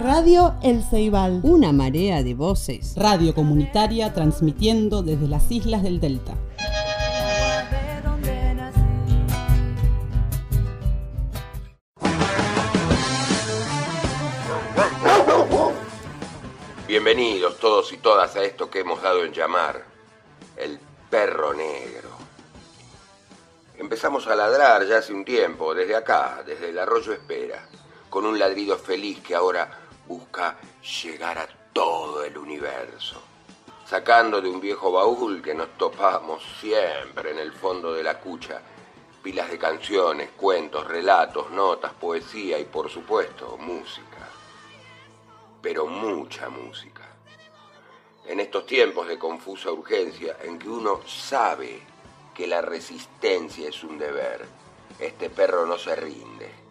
Radio 0.00 0.56
El 0.60 0.82
Ceibal. 0.82 1.38
Una 1.44 1.70
marea 1.70 2.24
de 2.24 2.34
voces. 2.34 2.94
Radio 2.96 3.32
comunitaria 3.32 4.12
transmitiendo 4.12 5.02
desde 5.02 5.28
las 5.28 5.48
islas 5.52 5.84
del 5.84 6.00
Delta. 6.00 6.34
Bienvenidos 16.88 17.58
todos 17.58 17.92
y 17.92 17.98
todas 17.98 18.34
a 18.34 18.42
esto 18.42 18.68
que 18.68 18.80
hemos 18.80 19.00
dado 19.00 19.24
en 19.24 19.32
llamar 19.32 19.84
el 20.56 20.80
perro 21.08 21.54
negro. 21.54 22.10
Empezamos 23.78 24.26
a 24.26 24.34
ladrar 24.34 24.86
ya 24.86 24.98
hace 24.98 25.12
un 25.12 25.24
tiempo, 25.24 25.72
desde 25.72 25.94
acá, 25.94 26.42
desde 26.44 26.70
el 26.70 26.78
arroyo 26.80 27.12
Espera, 27.12 27.64
con 28.10 28.26
un 28.26 28.38
ladrido 28.38 28.76
feliz 28.76 29.20
que 29.20 29.34
ahora 29.34 29.83
busca 30.06 30.58
llegar 31.02 31.38
a 31.38 31.48
todo 31.72 32.24
el 32.24 32.36
universo. 32.38 33.20
Sacando 33.86 34.40
de 34.40 34.48
un 34.48 34.60
viejo 34.60 34.90
baúl 34.90 35.42
que 35.42 35.54
nos 35.54 35.76
topamos 35.76 36.42
siempre 36.60 37.30
en 37.30 37.38
el 37.38 37.52
fondo 37.52 37.92
de 37.92 38.02
la 38.02 38.18
cucha, 38.18 38.60
pilas 39.22 39.50
de 39.50 39.58
canciones, 39.58 40.30
cuentos, 40.36 40.86
relatos, 40.86 41.50
notas, 41.50 41.92
poesía 41.94 42.58
y 42.58 42.64
por 42.64 42.90
supuesto 42.90 43.56
música. 43.58 44.28
Pero 45.60 45.86
mucha 45.86 46.48
música. 46.48 47.02
En 48.26 48.40
estos 48.40 48.64
tiempos 48.64 49.06
de 49.06 49.18
confusa 49.18 49.70
urgencia 49.70 50.38
en 50.42 50.58
que 50.58 50.68
uno 50.68 51.00
sabe 51.06 51.82
que 52.34 52.46
la 52.46 52.62
resistencia 52.62 53.68
es 53.68 53.84
un 53.84 53.98
deber, 53.98 54.46
este 54.98 55.28
perro 55.30 55.66
no 55.66 55.78
se 55.78 55.94
rinde. 55.94 56.63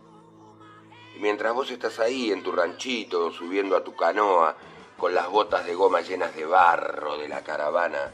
Y 1.15 1.19
mientras 1.19 1.53
vos 1.53 1.69
estás 1.69 1.99
ahí 1.99 2.31
en 2.31 2.43
tu 2.43 2.51
ranchito, 2.51 3.31
subiendo 3.31 3.75
a 3.75 3.83
tu 3.83 3.95
canoa, 3.95 4.55
con 4.97 5.13
las 5.13 5.29
botas 5.29 5.65
de 5.65 5.75
goma 5.75 6.01
llenas 6.01 6.35
de 6.35 6.45
barro 6.45 7.17
de 7.17 7.27
la 7.27 7.43
caravana, 7.43 8.13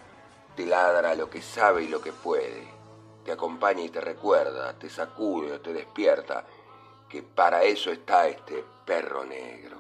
te 0.55 0.65
ladra 0.65 1.15
lo 1.15 1.29
que 1.29 1.41
sabe 1.41 1.83
y 1.83 1.87
lo 1.87 2.01
que 2.01 2.11
puede. 2.11 2.67
Te 3.23 3.31
acompaña 3.31 3.83
y 3.83 3.89
te 3.89 4.01
recuerda, 4.01 4.73
te 4.77 4.89
sacude 4.89 5.59
te 5.59 5.73
despierta, 5.73 6.45
que 7.07 7.23
para 7.23 7.63
eso 7.63 7.91
está 7.91 8.27
este 8.27 8.63
perro 8.85 9.25
negro. 9.25 9.77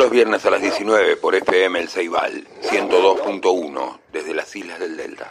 Los 0.00 0.10
viernes 0.10 0.46
a 0.46 0.50
las 0.50 0.62
19 0.62 1.18
por 1.18 1.34
FM 1.34 1.78
El 1.78 1.90
Ceibal, 1.90 2.48
102.1, 2.62 3.98
desde 4.10 4.32
las 4.32 4.56
Islas 4.56 4.80
del 4.80 4.96
Delta. 4.96 5.30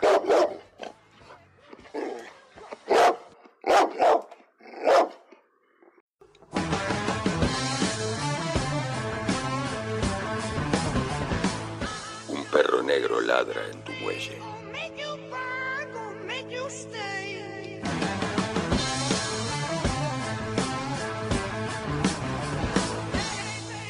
Un 12.27 12.45
perro 12.51 12.83
negro 12.83 13.21
ladra 13.21 13.65
en 13.71 13.83
tu 13.83 13.91
muelle. 13.93 14.37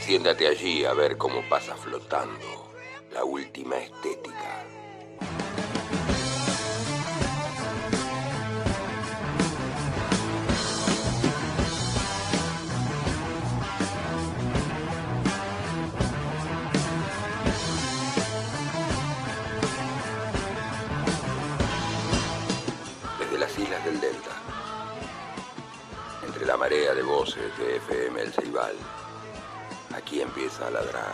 Siéntate 0.10 0.48
allí 0.48 0.84
a 0.86 0.94
ver 0.94 1.18
cómo 1.18 1.48
pasa 1.48 1.76
flotando 1.76 2.72
la 3.14 3.24
última 3.24 3.78
estética. 3.78 4.66
Desde 23.20 23.38
las 23.38 23.60
islas 23.60 23.86
del 23.86 24.02
Delta, 24.02 24.32
entre 26.26 26.48
la 26.48 26.58
marea 26.58 26.96
de 26.96 27.04
voces 27.04 27.56
de 27.60 27.76
FM 27.76 28.22
El 28.24 28.34
Ceibal, 28.34 28.76
Aquí 30.10 30.22
empieza 30.22 30.66
a 30.66 30.72
ladrar 30.72 31.14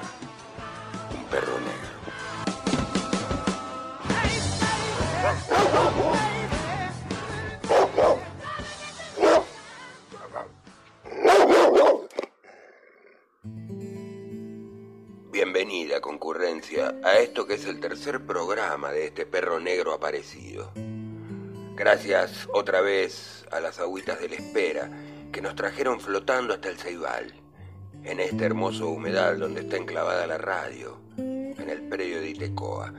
un 1.13 1.25
perro 1.25 1.59
negro. 1.59 1.89
Bienvenida 15.29 15.99
concurrencia 15.99 16.95
a 17.03 17.17
esto 17.17 17.45
que 17.45 17.55
es 17.55 17.65
el 17.65 17.81
tercer 17.81 18.25
programa 18.25 18.93
de 18.93 19.07
este 19.07 19.25
perro 19.25 19.59
negro 19.59 19.91
aparecido. 19.91 20.71
Gracias 21.75 22.47
otra 22.53 22.79
vez 22.79 23.45
a 23.51 23.59
las 23.59 23.77
agüitas 23.79 24.21
de 24.21 24.29
la 24.29 24.35
espera 24.35 24.89
que 25.33 25.41
nos 25.41 25.53
trajeron 25.55 25.99
flotando 25.99 26.53
hasta 26.53 26.69
el 26.69 26.77
Ceibal 26.77 27.44
en 28.05 28.19
este 28.19 28.45
hermoso 28.45 28.89
humedal 28.89 29.39
donde 29.39 29.61
está 29.61 29.77
enclavada 29.77 30.27
la 30.27 30.37
radio, 30.37 30.97
en 31.17 31.69
el 31.69 31.81
predio 31.89 32.21
de 32.21 32.29
Itecoa, 32.29 32.93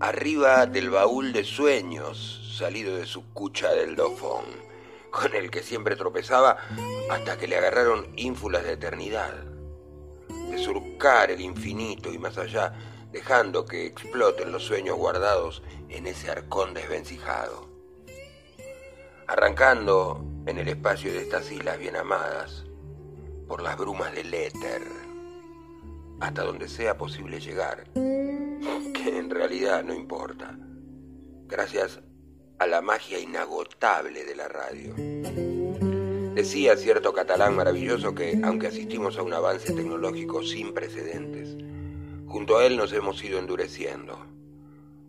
arriba 0.00 0.66
del 0.66 0.90
baúl 0.90 1.32
de 1.32 1.44
sueños 1.44 2.54
salido 2.58 2.96
de 2.96 3.06
su 3.06 3.24
cucha 3.32 3.72
del 3.72 3.94
dofón, 3.94 4.44
con 5.10 5.34
el 5.34 5.50
que 5.50 5.62
siempre 5.62 5.96
tropezaba 5.96 6.56
hasta 7.10 7.38
que 7.38 7.46
le 7.46 7.56
agarraron 7.56 8.12
ínfulas 8.16 8.64
de 8.64 8.72
eternidad, 8.72 9.32
de 10.50 10.58
surcar 10.58 11.30
el 11.30 11.40
infinito 11.40 12.12
y 12.12 12.18
más 12.18 12.36
allá, 12.36 12.74
dejando 13.12 13.64
que 13.64 13.86
exploten 13.86 14.52
los 14.52 14.64
sueños 14.64 14.96
guardados 14.96 15.62
en 15.88 16.06
ese 16.06 16.30
arcón 16.30 16.74
desvencijado. 16.74 17.68
Arrancando 19.28 20.24
en 20.46 20.58
el 20.58 20.68
espacio 20.68 21.12
de 21.12 21.22
estas 21.22 21.50
islas 21.50 21.78
bien 21.78 21.96
amadas, 21.96 22.65
por 23.46 23.62
las 23.62 23.76
brumas 23.76 24.12
del 24.14 24.32
éter, 24.34 24.82
hasta 26.20 26.42
donde 26.42 26.68
sea 26.68 26.96
posible 26.96 27.40
llegar, 27.40 27.84
que 27.94 29.18
en 29.18 29.30
realidad 29.30 29.84
no 29.84 29.94
importa, 29.94 30.58
gracias 31.46 32.00
a 32.58 32.66
la 32.66 32.80
magia 32.80 33.20
inagotable 33.20 34.24
de 34.24 34.34
la 34.34 34.48
radio. 34.48 34.94
Decía 36.34 36.76
cierto 36.76 37.12
catalán 37.12 37.56
maravilloso 37.56 38.14
que, 38.14 38.40
aunque 38.42 38.66
asistimos 38.66 39.16
a 39.16 39.22
un 39.22 39.32
avance 39.32 39.72
tecnológico 39.72 40.42
sin 40.42 40.74
precedentes, 40.74 41.56
junto 42.26 42.58
a 42.58 42.66
él 42.66 42.76
nos 42.76 42.92
hemos 42.92 43.22
ido 43.22 43.38
endureciendo, 43.38 44.18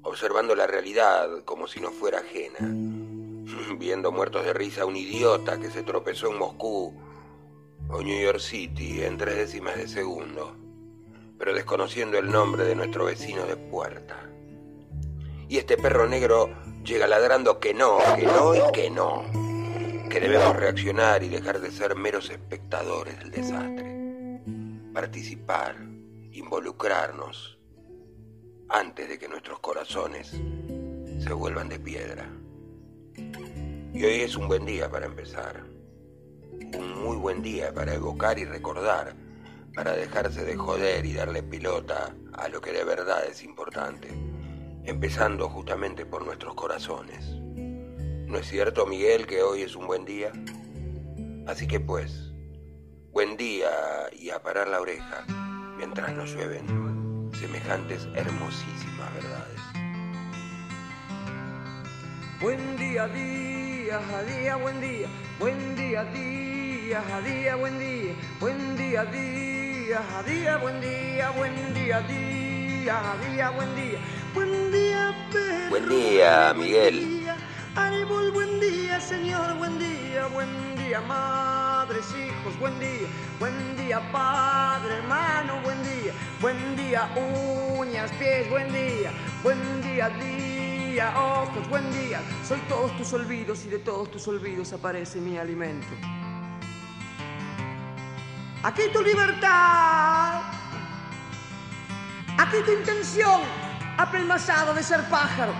observando 0.03 0.55
la 0.55 0.67
realidad 0.67 1.43
como 1.43 1.67
si 1.67 1.81
nos 1.81 1.93
fuera 1.93 2.19
ajena, 2.19 2.59
viendo 3.79 4.11
muertos 4.11 4.45
de 4.45 4.53
risa 4.53 4.83
a 4.83 4.85
un 4.85 4.95
idiota 4.95 5.59
que 5.59 5.69
se 5.69 5.83
tropezó 5.83 6.31
en 6.31 6.37
Moscú 6.37 6.93
o 7.89 8.01
New 8.01 8.19
York 8.19 8.39
City 8.39 9.03
en 9.03 9.17
tres 9.17 9.35
décimas 9.35 9.77
de 9.77 9.87
segundo, 9.87 10.55
pero 11.37 11.53
desconociendo 11.53 12.17
el 12.17 12.29
nombre 12.29 12.65
de 12.65 12.75
nuestro 12.75 13.05
vecino 13.05 13.45
de 13.45 13.55
puerta. 13.55 14.29
Y 15.47 15.57
este 15.57 15.77
perro 15.77 16.07
negro 16.07 16.49
llega 16.83 17.07
ladrando 17.07 17.59
que 17.59 17.73
no, 17.73 17.99
que 18.15 18.25
no 18.25 18.55
y 18.55 18.71
que 18.73 18.89
no, 18.89 19.23
que 20.09 20.19
debemos 20.19 20.55
reaccionar 20.55 21.23
y 21.23 21.29
dejar 21.29 21.59
de 21.61 21.71
ser 21.71 21.95
meros 21.95 22.29
espectadores 22.29 23.17
del 23.19 23.31
desastre, 23.31 24.41
participar, 24.93 25.77
involucrarnos, 26.31 27.57
antes 28.69 29.07
de 29.07 29.17
que 29.17 29.29
nuestros 29.29 29.59
corazones 29.59 30.31
se 31.19 31.33
vuelvan 31.33 31.69
de 31.69 31.79
piedra. 31.79 32.29
Y 33.93 34.03
hoy 34.03 34.21
es 34.21 34.35
un 34.35 34.49
buen 34.49 34.65
día 34.65 34.91
para 34.91 35.05
empezar 35.05 35.76
un 36.75 37.03
muy 37.03 37.17
buen 37.17 37.41
día 37.41 37.73
para 37.73 37.93
evocar 37.93 38.39
y 38.39 38.45
recordar, 38.45 39.15
para 39.73 39.93
dejarse 39.93 40.43
de 40.43 40.55
joder 40.55 41.05
y 41.05 41.13
darle 41.13 41.43
pilota 41.43 42.15
a 42.33 42.47
lo 42.49 42.61
que 42.61 42.71
de 42.71 42.83
verdad 42.83 43.25
es 43.25 43.43
importante, 43.43 44.09
empezando 44.83 45.49
justamente 45.49 46.05
por 46.05 46.25
nuestros 46.25 46.55
corazones. 46.55 47.35
¿No 48.27 48.37
es 48.37 48.47
cierto, 48.47 48.85
Miguel, 48.85 49.25
que 49.25 49.41
hoy 49.43 49.61
es 49.61 49.75
un 49.75 49.87
buen 49.87 50.03
día? 50.03 50.31
Así 51.47 51.67
que 51.67 51.79
pues, 51.79 52.33
buen 53.11 53.37
día 53.37 53.69
y 54.11 54.29
a 54.29 54.41
parar 54.41 54.67
la 54.67 54.81
oreja 54.81 55.25
mientras 55.77 56.13
nos 56.13 56.31
llueven 56.31 57.31
semejantes 57.33 58.07
hermosísimas 58.15 59.13
verdades. 59.13 59.56
Buen 62.39 62.77
día, 62.77 63.07
día, 63.07 63.97
a 63.97 64.21
día, 64.21 64.55
buen 64.57 64.79
día, 64.79 65.07
buen 65.39 65.75
día, 65.75 66.03
día, 66.03 67.01
a 67.11 67.21
día, 67.21 67.55
buen 67.55 67.79
día, 67.79 68.13
buen 68.39 68.77
día, 68.77 69.05
día, 69.05 69.99
a 70.15 70.21
día, 70.21 70.57
buen 70.57 70.79
día, 70.79 71.31
buen 71.31 71.73
día, 71.73 71.99
día, 72.01 72.77
día 72.83 73.11
a 73.11 73.17
día, 73.17 73.49
buen 73.49 73.75
día. 73.75 73.99
Buen 74.35 74.71
día, 74.71 75.29
perro. 75.31 75.69
Buen 75.71 75.89
día, 75.89 76.53
Miguel. 76.55 77.27
Árbol, 77.75 78.31
buen 78.31 78.59
día, 78.59 79.01
señor, 79.01 79.57
buen 79.57 79.79
día, 79.79 80.27
buen 80.27 80.75
día, 80.75 81.01
madres, 81.01 82.05
hijos, 82.11 82.57
buen 82.59 82.79
día, 82.79 83.07
buen 83.39 83.75
día, 83.77 83.99
padre, 84.11 84.97
hermano, 84.97 85.59
buen 85.63 85.81
día, 85.83 86.13
buen 86.39 86.75
día, 86.75 87.09
uñas, 87.79 88.11
pies, 88.19 88.47
buen 88.49 88.71
día, 88.71 89.11
buen 89.41 89.81
día, 89.81 90.09
día, 90.09 90.56
ojos, 91.05 91.69
buen 91.69 91.91
día, 91.93 92.21
soy 92.47 92.59
todos 92.61 92.95
tus 92.97 93.13
olvidos 93.13 93.63
y 93.65 93.69
de 93.69 93.79
todos 93.79 94.09
tus 94.09 94.27
olvidos 94.27 94.73
aparece 94.73 95.19
mi 95.19 95.37
alimento. 95.37 95.87
Aquí 98.63 98.81
tu 98.91 99.01
libertad, 99.03 100.41
aquí 102.37 102.57
tu 102.65 102.71
intención, 102.71 103.41
apelmazado 103.97 104.73
de 104.73 104.81
ser 104.81 105.03
pájaro. 105.09 105.53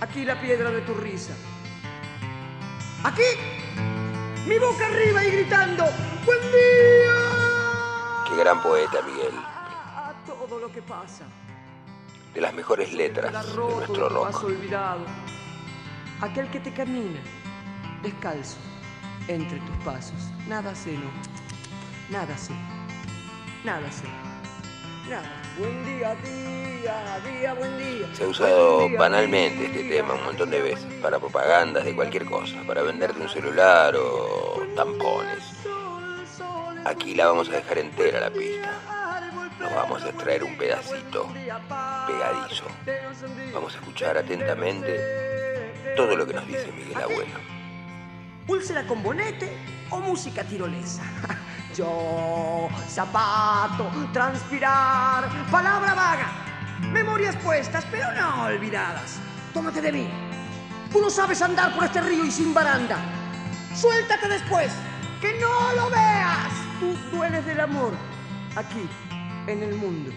Aquí 0.00 0.24
la 0.24 0.38
piedra 0.40 0.70
de 0.70 0.82
tu 0.82 0.92
risa. 0.94 1.32
Aquí, 3.04 3.22
mi 4.46 4.58
boca 4.58 4.86
arriba 4.86 5.24
y 5.24 5.30
gritando, 5.30 5.84
¡Buen 6.26 6.40
día! 6.40 7.14
Qué 8.28 8.36
gran 8.36 8.62
poeta, 8.62 9.00
Miguel. 9.02 9.34
A 9.34 10.12
todo 10.26 10.58
lo 10.58 10.70
que 10.70 10.82
pasa. 10.82 11.24
De 12.34 12.40
las 12.40 12.52
mejores 12.52 12.92
letras 12.92 13.32
de 13.32 13.54
nuestro 13.56 14.08
rock. 14.08 14.42
olvidado. 14.42 15.06
Aquel 16.20 16.50
que 16.50 16.58
te 16.58 16.72
camina, 16.72 17.20
descalzo, 18.02 18.56
entre 19.28 19.58
tus 19.60 19.76
pasos. 19.84 20.30
Nada 20.48 20.74
sé, 20.74 20.92
no. 20.98 21.10
Nada 22.10 22.36
sé. 22.36 22.52
Nada 23.64 23.90
sé. 23.92 24.08
Nada. 25.08 25.30
Buen 25.58 25.84
día, 25.84 26.16
día, 26.16 27.20
día, 27.24 27.54
buen 27.54 27.78
día. 27.78 28.14
Se 28.14 28.24
ha 28.24 28.26
usado 28.26 28.88
día, 28.88 28.98
banalmente 28.98 29.66
este 29.66 29.84
tema 29.84 30.14
un 30.14 30.24
montón 30.24 30.50
de 30.50 30.60
veces 30.60 30.92
para 31.00 31.20
propagandas 31.20 31.84
de 31.84 31.94
cualquier 31.94 32.24
cosa, 32.24 32.56
para 32.66 32.82
venderte 32.82 33.20
un 33.20 33.28
celular 33.28 33.94
o 33.96 34.66
tampones. 34.74 35.44
Aquí 36.84 37.14
la 37.14 37.26
vamos 37.26 37.48
a 37.48 37.52
dejar 37.52 37.78
entera 37.78 38.20
la 38.20 38.30
pista. 38.30 38.93
Nos 39.58 39.74
vamos 39.74 40.02
a 40.02 40.08
extraer 40.08 40.44
un 40.44 40.56
pedacito 40.56 41.28
pegadizo. 42.06 42.64
Vamos 43.52 43.74
a 43.74 43.78
escuchar 43.78 44.18
atentamente 44.18 45.94
todo 45.96 46.16
lo 46.16 46.26
que 46.26 46.34
nos 46.34 46.46
dice 46.46 46.72
Miguel 46.72 47.02
Abuelo. 47.02 47.38
Úlcera 48.46 48.86
con 48.86 49.02
bonete 49.02 49.56
o 49.90 50.00
música 50.00 50.44
tirolesa. 50.44 51.02
Yo, 51.76 52.68
zapato, 52.88 53.90
transpirar, 54.12 55.28
palabra 55.50 55.94
vaga, 55.94 56.28
memorias 56.92 57.36
puestas, 57.36 57.84
pero 57.90 58.12
no 58.12 58.44
olvidadas. 58.44 59.18
Tómate 59.52 59.80
de 59.80 59.92
mí. 59.92 60.08
Tú 60.92 61.00
no 61.00 61.10
sabes 61.10 61.42
andar 61.42 61.74
por 61.74 61.84
este 61.84 62.00
río 62.00 62.24
y 62.24 62.30
sin 62.30 62.54
baranda. 62.54 62.98
Suéltate 63.74 64.28
después, 64.28 64.72
que 65.20 65.32
no 65.40 65.72
lo 65.72 65.90
veas. 65.90 66.52
Tú 66.78 67.16
dueles 67.16 67.44
del 67.46 67.60
amor, 67.60 67.92
aquí, 68.54 68.88
en 69.46 69.62
el 69.62 69.74
mundo. 69.74 70.10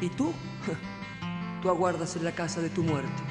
¿Y 0.00 0.08
tú? 0.10 0.32
Tú 1.62 1.70
aguardas 1.70 2.16
en 2.16 2.24
la 2.24 2.32
casa 2.32 2.60
de 2.60 2.70
tu 2.70 2.82
muerte. 2.82 3.22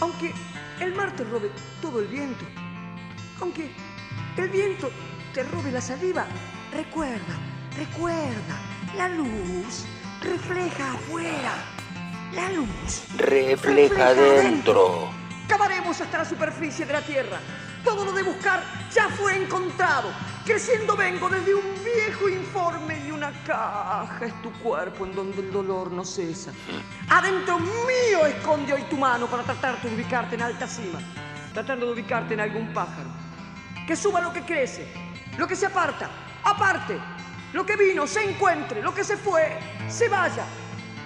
Aunque 0.00 0.32
el 0.80 0.94
mar 0.94 1.14
te 1.14 1.24
robe 1.24 1.50
todo 1.82 2.00
el 2.00 2.06
viento, 2.06 2.44
aunque 3.40 3.70
el 4.36 4.48
viento 4.48 4.90
te 5.34 5.42
robe 5.42 5.72
la 5.72 5.80
saliva, 5.80 6.24
recuerda, 6.72 7.36
recuerda, 7.76 8.56
la 8.96 9.08
luz 9.08 9.84
refleja 10.22 10.92
afuera. 10.92 11.52
La 12.34 12.50
luz 12.50 13.04
Refleja 13.16 14.14
dentro. 14.14 15.10
Cavaremos 15.48 16.00
hasta 16.00 16.18
la 16.18 16.24
superficie 16.24 16.84
de 16.84 16.92
la 16.92 17.00
tierra. 17.00 17.38
Todo 17.82 18.04
lo 18.04 18.12
de 18.12 18.22
buscar 18.22 18.62
ya 18.92 19.08
fue 19.08 19.36
encontrado. 19.42 20.10
Creciendo 20.48 20.96
vengo 20.96 21.28
desde 21.28 21.54
un 21.54 21.74
viejo 21.84 22.26
informe 22.26 22.98
y 23.06 23.10
una 23.10 23.30
caja 23.44 24.24
es 24.24 24.40
tu 24.40 24.50
cuerpo 24.60 25.04
en 25.04 25.14
donde 25.14 25.42
el 25.42 25.52
dolor 25.52 25.92
no 25.92 26.06
cesa. 26.06 26.52
Adentro 27.10 27.58
mío 27.58 28.24
esconde 28.26 28.72
hoy 28.72 28.80
tu 28.84 28.96
mano 28.96 29.26
para 29.26 29.42
tratarte 29.42 29.90
de 29.90 29.94
ubicarte 29.94 30.36
en 30.36 30.42
alta 30.42 30.66
cima, 30.66 31.00
tratando 31.52 31.84
de 31.84 31.92
ubicarte 31.92 32.32
en 32.32 32.40
algún 32.40 32.72
pájaro. 32.72 33.10
Que 33.86 33.94
suba 33.94 34.22
lo 34.22 34.32
que 34.32 34.40
crece, 34.40 34.90
lo 35.36 35.46
que 35.46 35.54
se 35.54 35.66
aparta, 35.66 36.08
aparte, 36.42 36.98
lo 37.52 37.66
que 37.66 37.76
vino, 37.76 38.06
se 38.06 38.24
encuentre, 38.24 38.80
lo 38.80 38.94
que 38.94 39.04
se 39.04 39.18
fue, 39.18 39.58
se 39.86 40.08
vaya. 40.08 40.46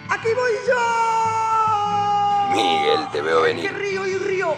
Aquí 0.08 0.28
voy 0.36 0.52
yo. 0.68 0.78
Miguel, 2.54 3.08
te 3.10 3.20
veo 3.20 3.42
venir. 3.42 3.66
Que 3.68 3.72
río 3.76 4.06
y 4.06 4.18
río, 4.18 4.54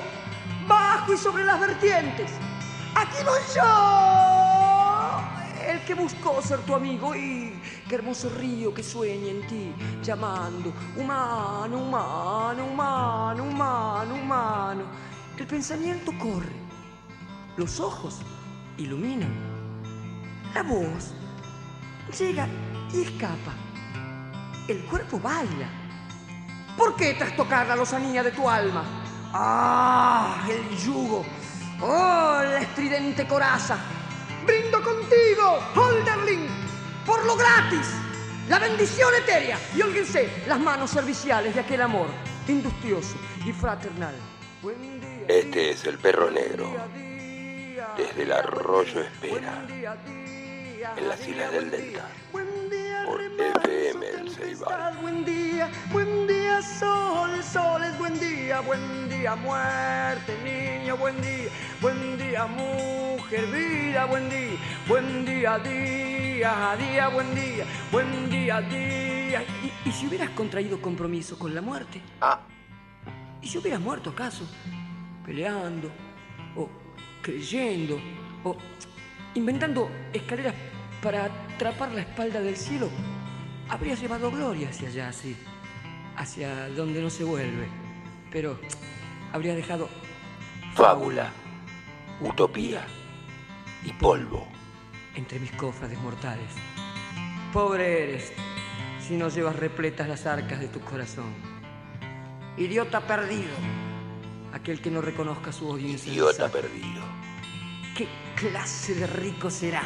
bajo 0.68 1.14
y 1.14 1.16
sobre 1.16 1.42
las 1.42 1.58
vertientes. 1.58 2.30
Aquí 2.94 3.24
voy 3.24 3.40
yo. 3.56 4.33
Que 5.86 5.94
buscó 5.94 6.40
ser 6.40 6.60
tu 6.60 6.74
amigo 6.74 7.14
y 7.14 7.60
qué 7.88 7.96
hermoso 7.96 8.30
río 8.30 8.72
que 8.72 8.82
sueña 8.82 9.28
en 9.28 9.46
ti, 9.46 9.74
llamando 10.02 10.72
humano, 10.96 11.78
humano, 11.78 12.64
humano, 12.64 13.44
humano, 13.44 14.14
humano. 14.14 14.84
El 15.36 15.46
pensamiento 15.46 16.10
corre, 16.18 16.54
los 17.58 17.80
ojos 17.80 18.20
iluminan, 18.78 19.30
la 20.54 20.62
voz 20.62 21.12
llega 22.18 22.48
y 22.92 23.02
escapa, 23.02 23.52
el 24.68 24.84
cuerpo 24.84 25.20
baila. 25.20 25.68
¿Por 26.78 26.96
qué 26.96 27.14
trastocar 27.14 27.66
la 27.66 27.76
lozanía 27.76 28.22
de 28.22 28.30
tu 28.32 28.48
alma? 28.48 28.84
¡Ah! 29.32 30.46
El 30.48 30.76
yugo. 30.78 31.24
¡Oh! 31.80 32.40
La 32.42 32.60
estridente 32.60 33.26
coraza. 33.26 33.78
Brindo 34.46 34.82
Holderling, 35.74 36.48
por 37.06 37.24
lo 37.24 37.36
gratis. 37.36 37.86
La 38.48 38.58
bendición 38.58 39.14
etérea. 39.14 39.58
Y 39.74 39.82
olguense 39.82 40.28
las 40.46 40.60
manos 40.60 40.90
serviciales 40.90 41.54
de 41.54 41.60
aquel 41.60 41.82
amor 41.82 42.08
industrioso 42.48 43.16
y 43.44 43.52
fraternal. 43.52 44.14
Este 45.28 45.70
es 45.70 45.84
el 45.84 45.98
perro 45.98 46.30
negro. 46.30 46.70
Desde 47.96 48.22
el 48.22 48.32
arroyo 48.32 49.00
espera. 49.00 49.66
En 50.96 51.08
las 51.08 51.26
islas 51.26 51.52
del 51.52 51.70
Delta. 51.70 52.08
Día, 53.04 53.10
Buen 53.10 53.36
día, 53.36 53.52
Por 53.52 53.70
FM 53.70 54.06
El 54.20 54.30
Ceibal. 54.30 54.96
Buen 55.00 55.24
día, 55.24 55.70
buen 55.92 56.26
día, 56.26 56.62
sol, 56.62 57.42
sol 57.42 57.82
es 57.84 57.98
buen 57.98 58.18
día, 58.18 58.60
buen 58.60 59.08
día, 59.08 59.34
muerte, 59.36 60.36
niño, 60.42 60.96
buen 60.96 61.20
día, 61.20 61.50
buen 61.80 62.18
día, 62.18 62.46
mujer, 62.46 63.46
vida, 63.46 64.04
buen 64.06 64.28
día, 64.30 64.56
buen 64.88 65.24
día, 65.24 65.58
día, 65.58 66.72
a 66.72 66.76
día, 66.76 67.08
buen 67.08 67.34
día, 67.34 67.66
buen 67.92 68.30
día, 68.30 68.60
día. 68.60 69.42
¿Y, 69.62 69.88
y 69.88 69.92
si 69.92 70.06
hubieras 70.06 70.30
contraído 70.30 70.80
compromiso 70.80 71.38
con 71.38 71.54
la 71.54 71.60
muerte? 71.60 72.00
Ah, 72.20 72.40
¿Y 73.42 73.48
si 73.48 73.58
hubieras 73.58 73.80
muerto 73.80 74.10
acaso? 74.10 74.46
Peleando, 75.24 75.90
o 76.56 76.68
creyendo, 77.22 77.98
o 78.42 78.56
inventando 79.34 79.90
escaleras 80.12 80.54
para 81.04 81.26
atrapar 81.26 81.92
la 81.92 82.00
espalda 82.00 82.40
del 82.40 82.56
cielo, 82.56 82.88
habrías 83.68 84.00
llevado 84.00 84.30
gloria 84.30 84.70
hacia 84.70 84.88
allá, 84.88 85.12
sí, 85.12 85.36
hacia 86.16 86.70
donde 86.70 87.02
no 87.02 87.10
se 87.10 87.24
vuelve. 87.24 87.68
Pero 88.32 88.58
habrías 89.30 89.54
dejado 89.54 89.90
fábula, 90.74 91.30
utopía 92.22 92.86
y 93.84 93.92
polvo. 93.92 94.48
entre 95.14 95.38
mis 95.38 95.52
cofrades 95.52 95.98
mortales. 96.00 96.50
Pobre 97.52 98.02
eres 98.02 98.32
si 99.06 99.14
no 99.16 99.28
llevas 99.28 99.54
repletas 99.54 100.08
las 100.08 100.26
arcas 100.26 100.58
de 100.58 100.68
tu 100.68 100.80
corazón. 100.80 101.34
Idiota 102.56 103.06
perdido, 103.06 103.52
aquel 104.52 104.80
que 104.80 104.90
no 104.90 105.02
reconozca 105.02 105.52
su 105.52 105.68
odio 105.68 105.86
Idiota 105.86 106.48
perdido. 106.48 107.02
¿Qué 107.94 108.08
clase 108.34 108.94
de 108.94 109.06
rico 109.06 109.50
será 109.50 109.82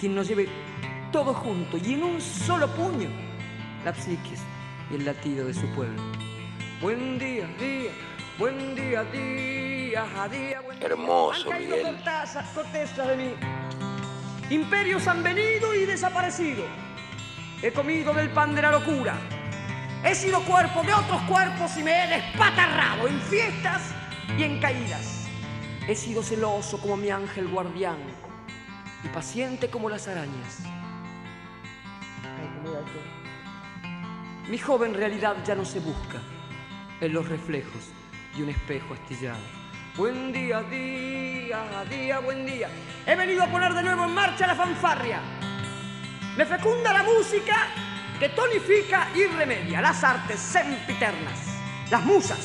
quien 0.00 0.14
nos 0.14 0.26
lleve 0.26 0.48
todo 1.12 1.34
junto 1.34 1.76
y 1.76 1.92
en 1.92 2.02
un 2.02 2.20
solo 2.20 2.66
puño 2.68 3.10
la 3.84 3.94
psiquis 3.94 4.40
y 4.90 4.94
el 4.94 5.04
latido 5.04 5.46
de 5.46 5.52
su 5.52 5.66
pueblo? 5.74 6.02
Buen 6.80 7.18
día, 7.18 7.46
día, 7.58 7.90
buen 8.38 8.74
día, 8.74 9.04
día, 9.04 10.06
a 10.16 10.26
día, 10.28 10.60
buen 10.62 10.78
día. 10.78 10.88
Hermoso, 10.88 11.52
Han 11.52 11.58
caído 11.58 11.76
Miguel. 11.76 11.94
cortezas, 11.96 12.48
cortezas 12.54 13.08
de 13.08 13.16
mí. 13.16 13.34
Imperios 14.48 15.06
han 15.06 15.22
venido 15.22 15.74
y 15.74 15.84
desaparecido. 15.84 16.64
He 17.62 17.70
comido 17.70 18.14
del 18.14 18.30
pan 18.30 18.54
de 18.54 18.62
la 18.62 18.70
locura. 18.70 19.14
He 20.02 20.14
sido 20.14 20.40
cuerpo 20.44 20.82
de 20.82 20.94
otros 20.94 21.20
cuerpos 21.22 21.76
y 21.76 21.82
me 21.82 22.04
he 22.04 22.08
despatarrado 22.08 23.06
en 23.06 23.20
fiestas 23.20 23.82
y 24.38 24.44
en 24.44 24.60
caídas. 24.60 25.28
He 25.86 25.94
sido 25.94 26.22
celoso 26.22 26.80
como 26.80 26.96
mi 26.96 27.10
ángel 27.10 27.48
guardián 27.48 27.98
y 29.04 29.08
paciente 29.08 29.68
como 29.68 29.88
las 29.88 30.08
arañas. 30.08 30.60
Mi 34.48 34.58
joven 34.58 34.94
realidad 34.94 35.36
ya 35.44 35.54
no 35.54 35.64
se 35.64 35.80
busca 35.80 36.18
en 37.00 37.12
los 37.12 37.28
reflejos 37.28 37.90
de 38.36 38.42
un 38.42 38.50
espejo 38.50 38.94
astillado. 38.94 39.38
Buen 39.96 40.32
día, 40.32 40.62
día, 40.62 41.84
día, 41.88 42.18
buen 42.20 42.46
día. 42.46 42.68
He 43.06 43.14
venido 43.14 43.42
a 43.42 43.46
poner 43.46 43.72
de 43.74 43.82
nuevo 43.82 44.04
en 44.04 44.14
marcha 44.14 44.46
la 44.46 44.54
fanfarria. 44.54 45.20
Me 46.36 46.44
fecunda 46.46 46.92
la 46.92 47.02
música 47.02 47.68
que 48.18 48.28
tonifica 48.30 49.08
y 49.14 49.24
remedia 49.24 49.80
las 49.80 50.02
artes 50.04 50.38
sempiternas, 50.38 51.46
las 51.90 52.04
musas 52.04 52.44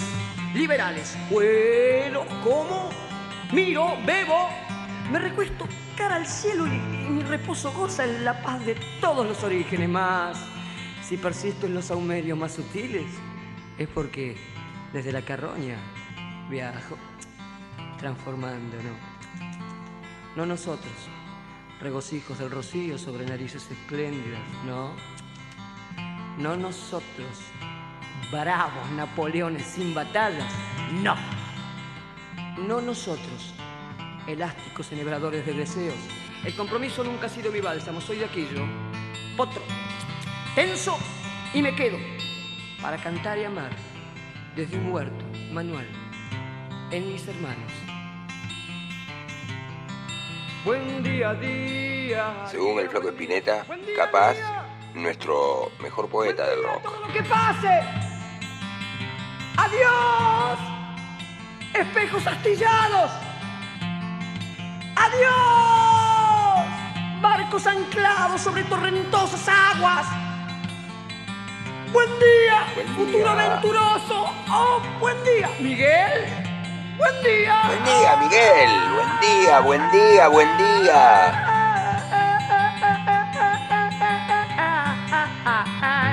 liberales. 0.53 1.17
Bueno, 1.29 2.25
como, 2.43 2.89
miro, 3.51 3.97
bebo, 4.05 4.49
me 5.11 5.19
recuesto 5.19 5.67
cara 5.95 6.15
al 6.15 6.27
cielo 6.27 6.67
y, 6.67 6.71
mi 7.09 7.23
reposo 7.23 7.71
goza 7.71 8.03
en 8.03 8.25
la 8.25 8.41
paz 8.41 8.65
de 8.65 8.75
todos 8.99 9.25
los 9.25 9.43
orígenes 9.43 9.89
más. 9.89 10.37
Si 11.01 11.17
persisto 11.17 11.65
en 11.65 11.73
los 11.73 11.91
aumerios 11.91 12.37
más 12.37 12.53
sutiles, 12.53 13.05
es 13.77 13.87
porque 13.87 14.35
desde 14.91 15.11
la 15.11 15.21
carroña 15.21 15.77
viajo, 16.49 16.97
transformando, 17.97 18.77
¿no? 18.77 20.35
No 20.35 20.45
nosotros, 20.45 20.93
regocijos 21.79 22.39
del 22.39 22.51
rocío 22.51 22.97
sobre 22.97 23.25
narices 23.25 23.69
espléndidas, 23.71 24.41
no. 24.65 24.93
No 26.37 26.57
nosotros, 26.57 27.39
bravos 28.31 28.91
Napoleones 28.91 29.65
sin 29.65 29.93
batallas, 29.93 30.51
no. 31.01 31.15
No 32.67 32.81
nosotros, 32.81 33.54
elásticos 34.27 34.91
enhebradores 34.91 35.45
de 35.45 35.53
deseos. 35.53 35.95
El 36.43 36.55
compromiso 36.55 37.03
nunca 37.03 37.27
ha 37.27 37.29
sido 37.29 37.51
mi 37.51 37.61
bálsamo, 37.61 38.01
soy 38.01 38.17
de 38.17 38.25
aquello. 38.25 38.65
Otro, 39.37 39.61
tenso 40.55 40.97
y 41.53 41.61
me 41.61 41.75
quedo 41.75 41.97
para 42.81 42.97
cantar 42.97 43.37
y 43.37 43.43
amar 43.43 43.71
desde 44.55 44.77
un 44.77 44.91
huerto 44.91 45.25
manual 45.51 45.87
en 46.91 47.11
mis 47.11 47.27
hermanos. 47.27 47.71
Buen 50.63 51.03
día, 51.03 51.33
día. 51.33 52.45
Según 52.49 52.79
el 52.79 52.89
flaco 52.89 53.09
Espineta, 53.09 53.65
capaz 53.95 54.35
nuestro 54.93 55.71
mejor 55.79 56.09
poeta 56.09 56.47
del 56.49 56.63
rock. 56.63 56.83
Todo 56.83 57.07
lo 57.07 57.13
que 57.13 57.23
pase. 57.23 57.81
Adiós. 59.57 60.59
Espejos 61.73 62.25
astillados. 62.25 63.11
Adiós. 65.15 66.67
Barcos 67.21 67.65
anclados 67.67 68.41
sobre 68.41 68.63
torrentosas 68.63 69.47
aguas. 69.47 70.05
Buen 71.93 72.09
día, 72.19 72.65
Buen 72.75 72.87
futuro 72.89 73.33
día. 73.35 73.45
aventuroso. 73.45 74.33
Oh, 74.49 74.81
buen 74.99 75.15
día, 75.23 75.49
Miguel. 75.59 76.25
Buen 76.97 77.23
día. 77.23 77.61
Buen 77.67 77.83
día, 77.85 78.15
Miguel. 78.17 78.69
Buen 78.95 79.19
día, 79.21 79.59
buen 79.61 79.91
día, 79.91 80.27
buen 80.27 80.57
día. 80.57 81.51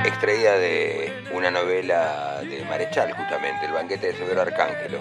Extraída 0.04 0.52
de 0.58 1.24
una 1.32 1.50
novela 1.50 2.40
de 2.42 2.64
Marechal, 2.66 3.12
justamente, 3.12 3.66
El 3.66 3.72
banquete 3.72 4.08
de 4.08 4.18
Severo 4.18 4.42
Arcángelo. 4.42 5.00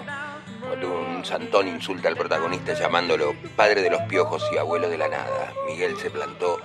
Un 0.80 1.22
santón 1.22 1.68
insulta 1.68 2.08
al 2.08 2.16
protagonista 2.16 2.72
llamándolo 2.72 3.34
padre 3.56 3.82
de 3.82 3.90
los 3.90 4.00
piojos 4.02 4.42
y 4.54 4.56
abuelo 4.56 4.88
de 4.88 4.96
la 4.96 5.06
nada, 5.06 5.52
Miguel 5.66 5.98
se 5.98 6.10
plantó 6.10 6.58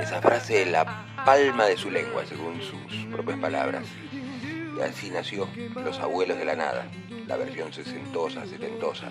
esa 0.00 0.20
frase 0.20 0.62
en 0.62 0.72
la 0.72 1.24
palma 1.24 1.64
de 1.64 1.76
su 1.76 1.90
lengua, 1.90 2.26
según 2.26 2.60
sus 2.60 3.06
propias 3.10 3.38
palabras. 3.38 3.84
Y 4.12 4.80
así 4.82 5.10
nació 5.10 5.48
Los 5.76 5.98
Abuelos 6.00 6.36
de 6.36 6.44
la 6.44 6.56
Nada, 6.56 6.86
la 7.26 7.36
versión 7.36 7.72
sesentosa, 7.72 8.44
setentosa. 8.46 9.10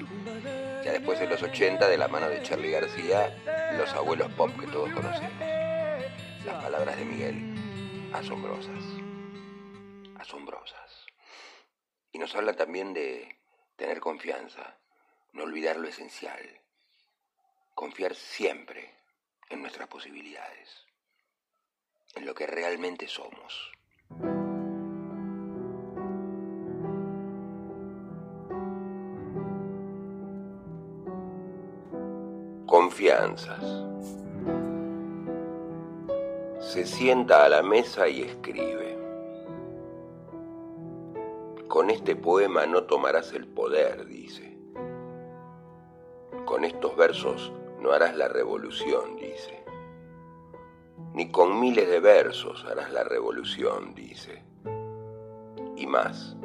Ya 0.86 0.92
después 0.92 1.20
en 1.20 1.30
los 1.30 1.42
80, 1.42 1.88
de 1.88 1.98
la 1.98 2.08
mano 2.08 2.30
de 2.30 2.44
Charlie 2.44 2.72
García, 2.72 3.36
Los 3.78 3.92
Abuelos 3.94 4.32
Pop 4.34 4.52
que 4.60 4.68
todos 4.68 4.92
conocemos. 4.92 5.32
Las 6.46 6.64
palabras 6.64 6.96
de 6.98 7.06
Miguel, 7.06 7.56
asombrosas, 8.14 8.84
asombrosas. 10.20 11.08
Y 12.12 12.20
nos 12.20 12.36
habla 12.36 12.54
también 12.54 12.94
de 12.94 13.43
tener 13.76 14.00
confianza, 14.00 14.78
no 15.34 15.44
olvidar 15.44 15.78
lo 15.78 15.88
esencial, 15.88 16.62
confiar 17.74 18.16
siempre 18.16 18.94
en 19.50 19.62
nuestras 19.62 19.88
posibilidades, 19.88 20.86
en 22.16 22.26
lo 22.26 22.36
que 22.36 22.48
realmente 22.48 23.08
somos. 23.08 23.72
Confianzas. 32.66 33.62
Se 36.60 36.86
sienta 36.86 37.46
a 37.46 37.50
la 37.50 37.62
mesa 37.62 38.08
y 38.08 38.24
escribe. 38.24 38.93
Con 41.74 41.90
este 41.90 42.16
poema 42.16 42.68
no 42.68 42.84
tomarás 42.84 43.34
el 43.34 43.48
poder, 43.48 44.06
dice. 44.06 44.56
Con 46.46 46.66
estos 46.66 46.96
versos 46.96 47.52
no 47.82 47.94
harás 47.94 48.16
la 48.16 48.28
revolución, 48.28 49.16
dice. 49.16 49.64
Ni 51.16 51.32
con 51.32 51.60
miles 51.60 51.90
de 51.90 52.00
versos 52.00 52.64
harás 52.66 52.94
la 52.94 53.04
revolución, 53.04 53.96
dice. 53.96 54.44
Y 55.76 55.88
más, 55.88 56.36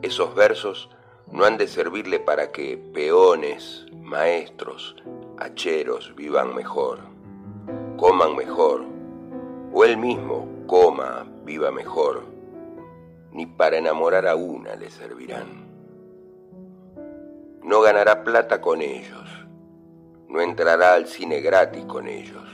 esos 0.00 0.34
versos 0.34 0.88
no 1.30 1.44
han 1.44 1.58
de 1.58 1.68
servirle 1.68 2.18
para 2.18 2.50
que 2.50 2.78
peones, 2.78 3.84
maestros, 3.92 4.96
hacheros 5.36 6.16
vivan 6.16 6.54
mejor, 6.54 7.00
coman 7.98 8.34
mejor, 8.34 8.86
o 9.74 9.84
él 9.84 9.98
mismo 9.98 10.48
coma, 10.66 11.26
viva 11.44 11.70
mejor, 11.70 12.35
ni 13.36 13.44
para 13.44 13.76
enamorar 13.76 14.26
a 14.26 14.34
una 14.34 14.76
le 14.76 14.88
servirán. 14.88 15.66
No 17.62 17.82
ganará 17.82 18.24
plata 18.24 18.62
con 18.62 18.80
ellos, 18.80 19.28
no 20.26 20.40
entrará 20.40 20.94
al 20.94 21.06
cine 21.06 21.42
gratis 21.42 21.84
con 21.84 22.08
ellos, 22.08 22.48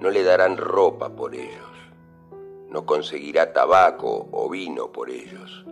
no 0.00 0.10
le 0.10 0.24
darán 0.24 0.56
ropa 0.56 1.10
por 1.10 1.36
ellos, 1.36 1.70
no 2.70 2.84
conseguirá 2.86 3.52
tabaco 3.52 4.26
o 4.32 4.50
vino 4.50 4.90
por 4.90 5.10
ellos, 5.10 5.64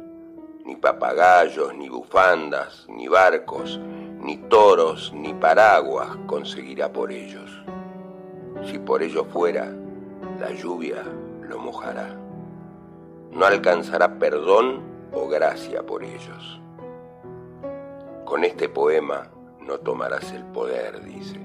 ni 0.65 0.77
papagayos, 0.77 1.75
ni 1.75 1.89
bufandas, 1.89 2.87
ni 2.89 3.09
barcos, 3.09 3.81
ni 4.21 4.37
toros, 4.37 5.13
ni 5.13 5.35
paraguas 5.35 6.17
conseguirá 6.27 6.93
por 6.93 7.11
ellos. 7.11 7.51
Si 8.67 8.79
por 8.79 9.03
ello 9.03 9.25
fuera, 9.25 9.69
la 10.39 10.53
lluvia 10.53 11.03
lo 11.43 11.59
mojará. 11.59 12.24
No 13.35 13.47
alcanzará 13.47 14.19
perdón 14.21 14.83
o 15.13 15.27
gracia 15.29 15.85
por 15.85 16.05
ellos. 16.05 16.61
Con 18.25 18.45
este 18.45 18.69
poema 18.69 19.31
no 19.61 19.79
tomarás 19.79 20.33
el 20.33 20.45
poder, 20.45 21.03
dice. 21.03 21.41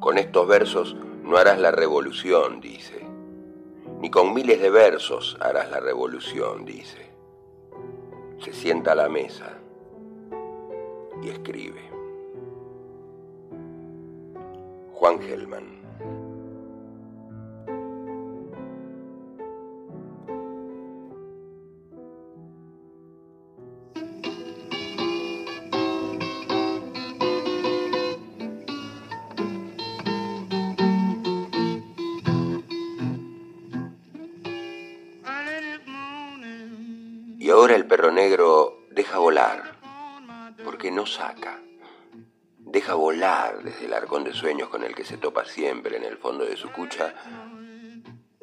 Con 0.00 0.16
estos 0.16 0.48
versos 0.48 0.96
no 1.22 1.36
harás 1.36 1.58
la 1.58 1.70
revolución, 1.70 2.60
dice. 2.60 3.06
Ni 4.00 4.10
con 4.10 4.32
miles 4.32 4.60
de 4.62 4.70
versos 4.70 5.36
harás 5.40 5.70
la 5.70 5.80
revolución, 5.80 6.64
dice. 6.64 7.10
Se 8.38 8.54
sienta 8.54 8.92
a 8.92 8.96
la 8.96 9.08
mesa 9.10 9.58
y 11.22 11.28
escribe. 11.28 11.82
Juan 14.94 15.20
Gelman. 15.20 15.83
Desde 43.74 43.86
el 43.86 43.92
arcón 43.92 44.22
de 44.22 44.32
sueños 44.32 44.68
con 44.68 44.84
el 44.84 44.94
que 44.94 45.04
se 45.04 45.16
topa 45.16 45.44
siempre 45.44 45.96
en 45.96 46.04
el 46.04 46.16
fondo 46.16 46.44
de 46.44 46.56
su 46.56 46.70
cucha 46.70 47.12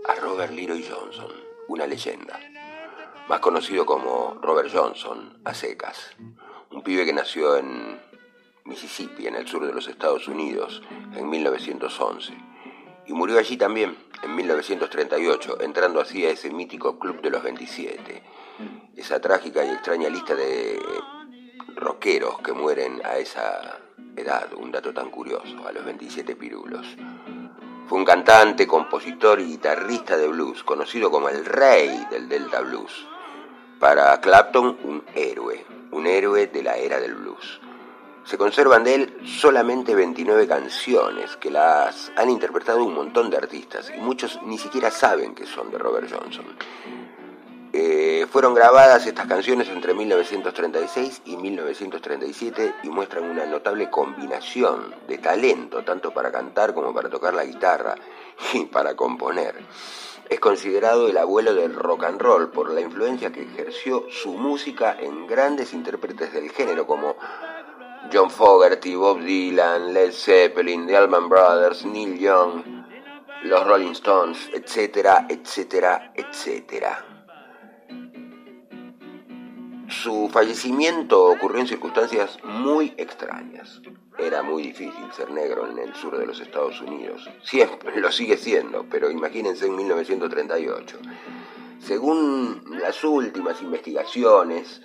a 0.05 0.15
Robert 0.15 0.51
Leroy 0.51 0.83
Johnson, 0.83 1.31
una 1.67 1.88
leyenda. 1.88 2.39
Más 3.29 3.39
conocido 3.39 3.85
como 3.85 4.38
Robert 4.41 4.69
Johnson, 4.73 5.39
a 5.45 5.53
secas. 5.53 6.11
Un 6.71 6.83
pibe 6.83 7.05
que 7.05 7.13
nació 7.13 7.55
en 7.55 8.00
Mississippi, 8.65 9.27
en 9.27 9.35
el 9.35 9.47
sur 9.47 9.65
de 9.65 9.73
los 9.73 9.88
Estados 9.88 10.27
Unidos, 10.27 10.81
en 11.15 11.29
1911, 11.29 12.33
y 13.05 13.13
murió 13.13 13.39
allí 13.39 13.55
también 13.55 13.97
en 14.23 14.35
1938, 14.35 15.61
entrando 15.61 16.01
así 16.01 16.25
a 16.25 16.31
ese 16.31 16.50
mítico 16.50 17.00
Club 17.00 17.21
de 17.21 17.29
los 17.29 17.43
27, 17.43 18.23
esa 18.97 19.21
trágica 19.21 19.63
y 19.63 19.69
extraña 19.69 20.09
lista 20.09 20.35
de 20.35 20.79
rockeros 21.75 22.39
que 22.41 22.51
mueren 22.51 23.01
a 23.05 23.17
esa 23.17 23.79
edad, 24.15 24.53
un 24.55 24.72
dato 24.72 24.93
tan 24.93 25.10
curioso, 25.10 25.67
a 25.67 25.72
los 25.72 25.84
27 25.86 26.36
pirulos. 26.36 26.86
Fue 27.88 27.98
un 27.98 28.05
cantante, 28.05 28.67
compositor 28.67 29.39
y 29.39 29.46
guitarrista 29.46 30.15
de 30.17 30.27
blues, 30.27 30.63
conocido 30.63 31.12
como 31.12 31.29
el 31.29 31.43
rey 31.46 32.05
del 32.10 32.29
Delta 32.29 32.62
Blues. 32.62 33.08
Para 33.79 34.20
Clapton, 34.22 34.77
un 34.84 35.03
héroe, 35.13 35.65
un 35.91 36.08
héroe 36.08 36.48
de 36.48 36.63
la 36.63 36.77
era 36.77 37.00
del 37.00 37.15
blues. 37.15 37.60
Se 38.24 38.38
conservan 38.38 38.84
de 38.84 38.96
él 38.96 39.17
solamente 39.25 39.96
29 39.96 40.48
canciones 40.48 41.36
que 41.38 41.50
las 41.50 42.12
han 42.15 42.29
interpretado 42.29 42.84
un 42.84 42.93
montón 42.93 43.29
de 43.29 43.38
artistas 43.38 43.91
y 43.96 44.00
muchos 44.00 44.39
ni 44.46 44.58
siquiera 44.58 44.91
saben 44.91 45.34
que 45.34 45.46
son 45.46 45.72
de 45.72 45.79
Robert 45.79 46.08
Johnson. 46.10 46.46
Eh, 47.73 48.27
fueron 48.29 48.53
grabadas 48.53 49.07
estas 49.07 49.27
canciones 49.27 49.69
entre 49.69 49.93
1936 49.93 51.21
y 51.23 51.37
1937 51.37 52.75
y 52.83 52.89
muestran 52.89 53.23
una 53.23 53.45
notable 53.45 53.89
combinación 53.89 54.93
de 55.07 55.17
talento, 55.19 55.81
tanto 55.83 56.11
para 56.11 56.33
cantar 56.33 56.73
como 56.73 56.93
para 56.93 57.09
tocar 57.09 57.33
la 57.33 57.45
guitarra 57.45 57.95
y 58.53 58.65
para 58.65 58.95
componer. 58.95 59.55
Es 60.27 60.39
considerado 60.41 61.07
el 61.07 61.17
abuelo 61.17 61.53
del 61.53 61.73
rock 61.73 62.03
and 62.03 62.21
roll 62.21 62.51
por 62.51 62.71
la 62.71 62.81
influencia 62.81 63.31
que 63.31 63.43
ejerció 63.43 64.05
su 64.09 64.33
música 64.33 64.97
en 64.99 65.25
grandes 65.27 65.73
intérpretes 65.73 66.33
del 66.33 66.49
género 66.51 66.85
como 66.85 67.15
John 68.11 68.29
Fogerty, 68.29 68.95
Bob 68.95 69.21
Dylan, 69.21 69.93
Led 69.93 70.11
Zeppelin, 70.11 70.87
The 70.87 70.97
Allman 70.97 71.29
Brothers, 71.29 71.85
Neil 71.85 72.19
Young, 72.19 72.63
los 73.43 73.65
Rolling 73.65 73.91
Stones, 73.91 74.49
etcétera, 74.53 75.25
etcétera, 75.29 76.11
etcétera. 76.15 77.11
Su 79.91 80.29
fallecimiento 80.29 81.25
ocurrió 81.25 81.60
en 81.60 81.67
circunstancias 81.67 82.39
muy 82.45 82.93
extrañas. 82.95 83.81
Era 84.17 84.41
muy 84.41 84.63
difícil 84.63 85.12
ser 85.12 85.29
negro 85.31 85.69
en 85.69 85.77
el 85.79 85.93
sur 85.93 86.17
de 86.17 86.25
los 86.25 86.39
Estados 86.39 86.79
Unidos. 86.79 87.29
Siempre 87.43 88.00
lo 88.00 88.10
sigue 88.10 88.38
siendo, 88.38 88.86
pero 88.89 89.12
imagínense 89.12 89.65
en 89.65 89.75
1938. 89.75 90.98
Según 91.79 92.63
las 92.79 93.03
últimas 93.03 93.62
investigaciones, 93.62 94.81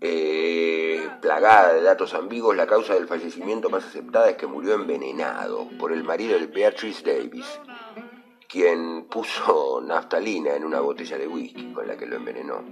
eh, 0.00 1.08
plagada 1.20 1.72
de 1.72 1.82
datos 1.82 2.14
ambiguos, 2.14 2.54
la 2.54 2.68
causa 2.68 2.94
del 2.94 3.08
fallecimiento 3.08 3.68
más 3.68 3.84
aceptada 3.84 4.30
es 4.30 4.36
que 4.36 4.46
murió 4.46 4.74
envenenado 4.74 5.68
por 5.76 5.92
el 5.92 6.04
marido 6.04 6.38
de 6.38 6.46
Beatrice 6.46 7.02
Davis, 7.02 7.46
quien 8.48 9.06
puso 9.10 9.82
naftalina 9.84 10.54
en 10.54 10.64
una 10.64 10.80
botella 10.80 11.18
de 11.18 11.26
whisky 11.26 11.72
con 11.72 11.88
la 11.88 11.96
que 11.96 12.06
lo 12.06 12.16
envenenó. 12.16 12.62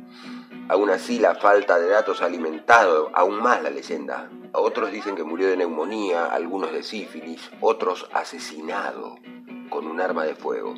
Aún 0.68 0.88
así, 0.88 1.18
la 1.18 1.34
falta 1.34 1.78
de 1.78 1.88
datos 1.88 2.22
ha 2.22 2.26
alimentado 2.26 3.10
aún 3.14 3.42
más 3.42 3.62
la 3.62 3.70
leyenda. 3.70 4.30
Otros 4.52 4.90
dicen 4.90 5.14
que 5.14 5.22
murió 5.22 5.48
de 5.48 5.58
neumonía, 5.58 6.26
algunos 6.26 6.72
de 6.72 6.82
sífilis, 6.82 7.50
otros 7.60 8.08
asesinado 8.12 9.16
con 9.68 9.86
un 9.86 10.00
arma 10.00 10.24
de 10.24 10.34
fuego. 10.34 10.74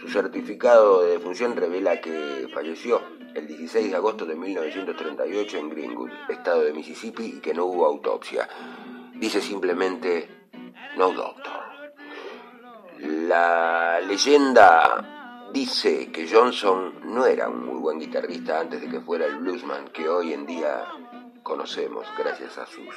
Su 0.00 0.08
certificado 0.08 1.02
de 1.02 1.12
defunción 1.12 1.54
revela 1.54 2.00
que 2.00 2.48
falleció 2.52 3.00
el 3.34 3.46
16 3.46 3.90
de 3.90 3.96
agosto 3.96 4.26
de 4.26 4.34
1938 4.34 5.56
en 5.56 5.70
Greenwood, 5.70 6.10
estado 6.28 6.62
de 6.62 6.72
Mississippi, 6.72 7.34
y 7.36 7.40
que 7.40 7.54
no 7.54 7.66
hubo 7.66 7.86
autopsia. 7.86 8.48
Dice 9.14 9.40
simplemente, 9.40 10.28
no 10.96 11.12
doctor. 11.12 11.62
La 12.98 14.00
leyenda 14.00 15.21
dice 15.52 16.10
que 16.10 16.28
Johnson 16.28 16.94
no 17.04 17.26
era 17.26 17.48
un 17.48 17.66
muy 17.66 17.78
buen 17.78 17.98
guitarrista 17.98 18.60
antes 18.60 18.80
de 18.80 18.88
que 18.88 19.00
fuera 19.00 19.26
el 19.26 19.36
bluesman 19.36 19.88
que 19.88 20.08
hoy 20.08 20.32
en 20.32 20.46
día 20.46 20.86
conocemos 21.42 22.06
gracias 22.16 22.56
a 22.58 22.66
sus 22.66 22.94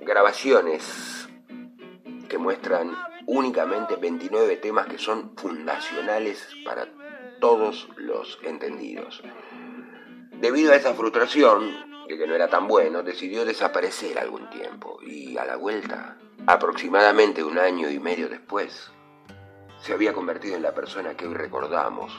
grabaciones 0.00 1.28
que 2.28 2.38
muestran 2.38 2.96
únicamente 3.26 3.96
29 3.96 4.56
temas 4.56 4.86
que 4.86 4.98
son 4.98 5.36
fundacionales 5.36 6.46
para 6.64 6.88
todos 7.40 7.88
los 7.96 8.38
entendidos. 8.42 9.22
Debido 10.40 10.72
a 10.72 10.76
esa 10.76 10.94
frustración, 10.94 11.94
de 12.08 12.18
que 12.18 12.26
no 12.26 12.34
era 12.34 12.48
tan 12.48 12.68
bueno, 12.68 13.02
decidió 13.02 13.44
desaparecer 13.44 14.18
algún 14.18 14.50
tiempo 14.50 14.98
y 15.02 15.38
a 15.38 15.44
la 15.44 15.56
vuelta, 15.56 16.18
aproximadamente 16.46 17.42
un 17.42 17.58
año 17.58 17.88
y 17.88 17.98
medio 17.98 18.28
después, 18.28 18.90
se 19.84 19.92
había 19.92 20.14
convertido 20.14 20.56
en 20.56 20.62
la 20.62 20.72
persona 20.72 21.14
que 21.14 21.26
hoy 21.26 21.34
recordamos. 21.34 22.10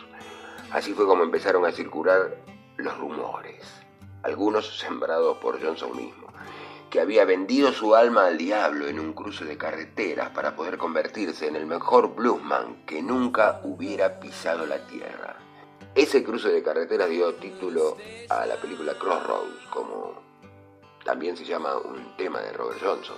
Así 0.71 0.93
fue 0.93 1.07
como 1.07 1.23
empezaron 1.23 1.65
a 1.65 1.71
circular 1.71 2.37
los 2.77 2.95
rumores, 2.99 3.65
algunos 4.21 4.77
sembrados 4.77 5.37
por 5.37 5.59
Johnson 5.59 5.97
mismo, 5.97 6.27
que 6.91 6.99
había 7.01 7.25
vendido 7.25 7.71
su 7.71 7.95
alma 7.95 8.27
al 8.27 8.37
diablo 8.37 8.87
en 8.87 8.99
un 8.99 9.13
cruce 9.13 9.45
de 9.45 9.57
carreteras 9.57 10.29
para 10.29 10.55
poder 10.55 10.77
convertirse 10.77 11.47
en 11.47 11.55
el 11.55 11.65
mejor 11.65 12.13
bluesman 12.13 12.85
que 12.85 13.01
nunca 13.01 13.61
hubiera 13.63 14.19
pisado 14.19 14.67
la 14.67 14.85
tierra. 14.85 15.37
Ese 15.95 16.23
cruce 16.23 16.49
de 16.49 16.61
carreteras 16.61 17.09
dio 17.09 17.33
título 17.33 17.97
a 18.29 18.45
la 18.45 18.57
película 18.57 18.93
Crossroads, 18.93 19.65
como 19.71 20.21
también 21.03 21.35
se 21.35 21.45
llama 21.45 21.77
un 21.77 22.15
tema 22.15 22.41
de 22.41 22.53
Robert 22.53 22.79
Johnson. 22.79 23.17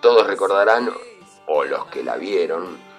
Todos 0.00 0.26
recordarán, 0.26 0.90
o 1.46 1.64
los 1.64 1.84
que 1.86 2.02
la 2.02 2.16
vieron, 2.16 2.89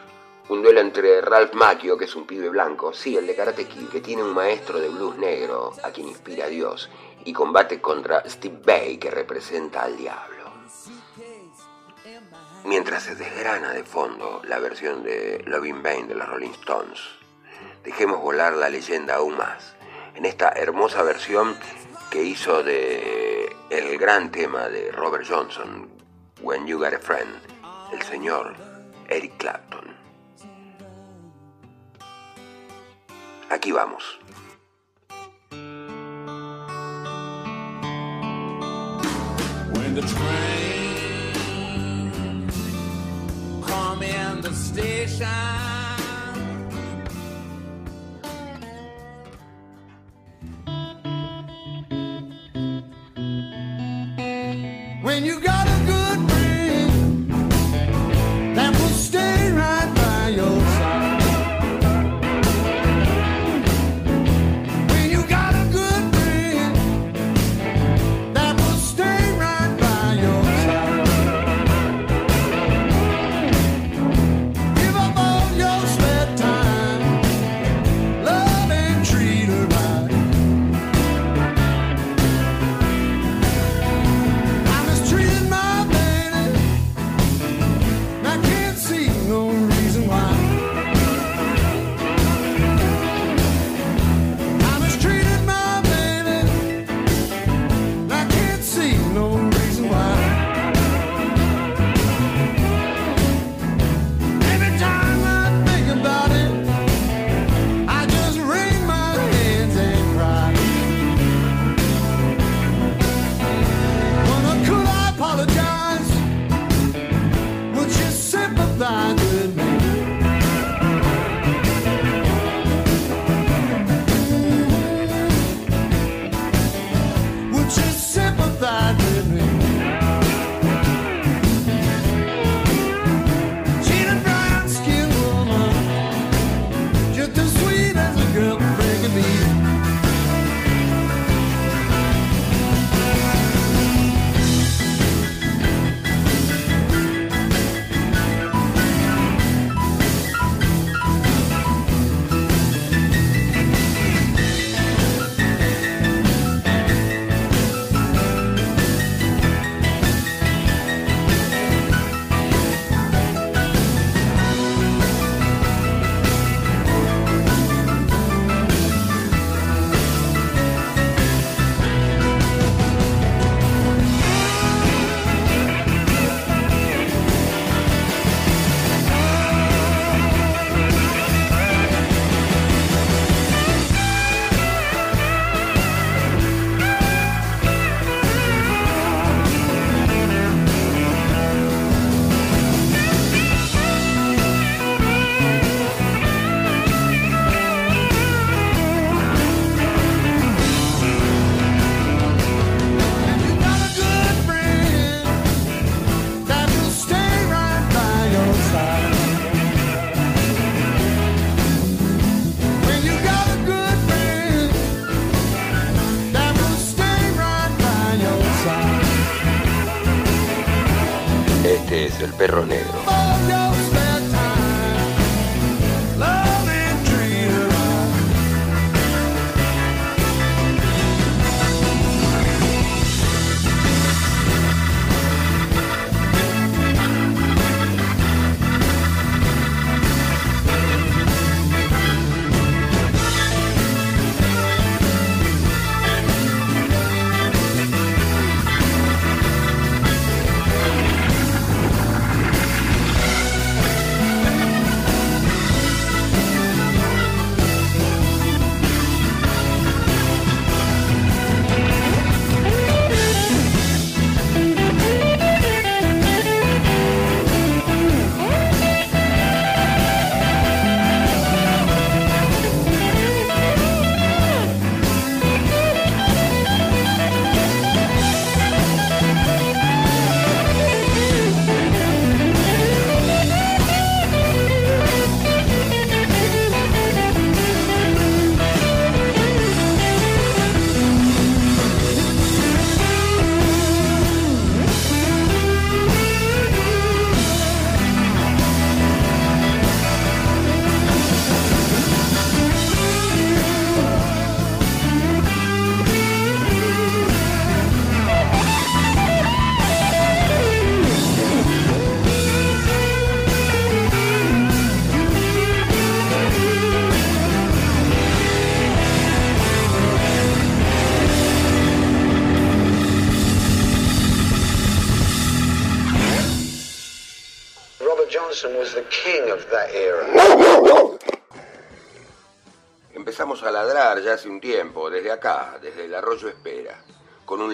un 0.52 0.62
duelo 0.62 0.82
entre 0.82 1.22
Ralph 1.22 1.54
Macchio, 1.54 1.98
que 1.98 2.04
es 2.04 2.14
un 2.14 2.28
pibe 2.28 2.50
blanco, 2.50 2.92
sí, 2.92 3.16
el 3.16 3.26
de 3.26 3.38
Karate 3.38 3.68
Kid, 3.68 3.88
que 3.88 4.02
tiene 4.02 4.22
un 4.22 4.34
maestro 4.34 4.82
de 4.82 4.90
blues 4.90 5.16
negro 5.16 5.72
a 5.82 5.92
quien 5.92 6.10
inspira 6.10 6.44
a 6.44 6.50
Dios, 6.50 6.90
y 7.24 7.32
combate 7.32 7.80
contra 7.80 8.30
Steve 8.30 8.60
Bay, 8.62 8.98
que 8.98 9.10
representa 9.10 9.84
al 9.84 9.96
diablo. 9.96 10.52
Mientras 12.66 13.04
se 13.04 13.16
desgrana 13.16 13.72
de 13.72 13.86
fondo 13.86 14.42
la 14.44 14.60
versión 14.60 15.04
de 15.04 15.42
Loving 15.46 15.82
Bane 15.82 16.08
de 16.08 16.16
los 16.16 16.28
Rolling 16.28 16.52
Stones, 16.52 17.00
dejemos 17.86 18.20
volar 18.20 18.52
la 18.52 18.68
leyenda 18.68 19.16
aún 19.16 19.38
más, 19.38 19.78
en 20.16 20.26
esta 20.26 20.50
hermosa 20.50 21.02
versión 21.04 21.56
que 22.10 22.24
hizo 22.24 22.62
de 22.62 23.56
el 23.70 23.98
gran 23.98 24.34
tema 24.34 24.68
de 24.68 24.92
Robert 24.92 25.26
Johnson, 25.26 25.90
When 26.42 26.68
You 26.68 26.78
Got 26.78 26.96
a 26.96 27.00
Friend, 27.00 27.40
el 27.94 28.02
señor 28.02 28.54
Eric 29.08 29.38
Clapton. 29.38 30.01
Aquí 33.52 33.74
vamos. 33.74 34.04
When 39.74 39.94
the 39.94 40.02
train 40.02 41.02
come 43.62 44.04
in 44.04 44.42
the 44.42 44.54
station 44.54 45.28
When 55.04 55.26
you 55.26 55.42
got 55.42 55.81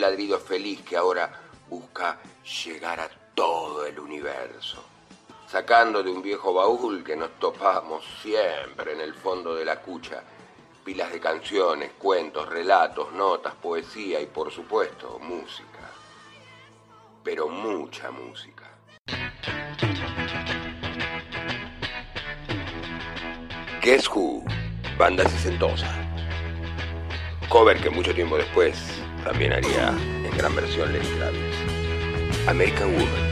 ladrido 0.07 0.39
feliz 0.39 0.81
que 0.83 0.95
ahora 0.95 1.29
busca 1.69 2.17
llegar 2.63 2.97
a 3.01 3.09
todo 3.35 3.85
el 3.85 3.99
universo. 3.99 4.81
Sacando 5.51 6.01
de 6.01 6.09
un 6.09 6.21
viejo 6.21 6.53
baúl 6.53 7.03
que 7.03 7.17
nos 7.17 7.37
topamos 7.39 8.05
siempre 8.21 8.93
en 8.93 9.01
el 9.01 9.13
fondo 9.13 9.53
de 9.53 9.65
la 9.65 9.81
cucha, 9.81 10.23
pilas 10.85 11.11
de 11.11 11.19
canciones, 11.19 11.91
cuentos, 11.97 12.47
relatos, 12.47 13.11
notas, 13.11 13.53
poesía 13.55 14.21
y 14.21 14.27
por 14.27 14.49
supuesto 14.49 15.19
música. 15.19 15.91
Pero 17.21 17.49
mucha 17.49 18.09
música. 18.09 18.63
Guess 23.81 24.07
Who, 24.09 24.45
banda 24.97 25.27
sesentosa. 25.27 25.93
Cover 27.49 27.81
que 27.81 27.89
mucho 27.89 28.13
tiempo 28.13 28.37
después 28.37 29.01
también 29.27 29.51
haría 29.51 29.93
en 30.23 30.37
gran 30.37 30.55
versión 30.55 30.91
Lenny 30.93 31.05
Travis. 31.17 32.47
American 32.47 32.93
Woman. 32.93 33.26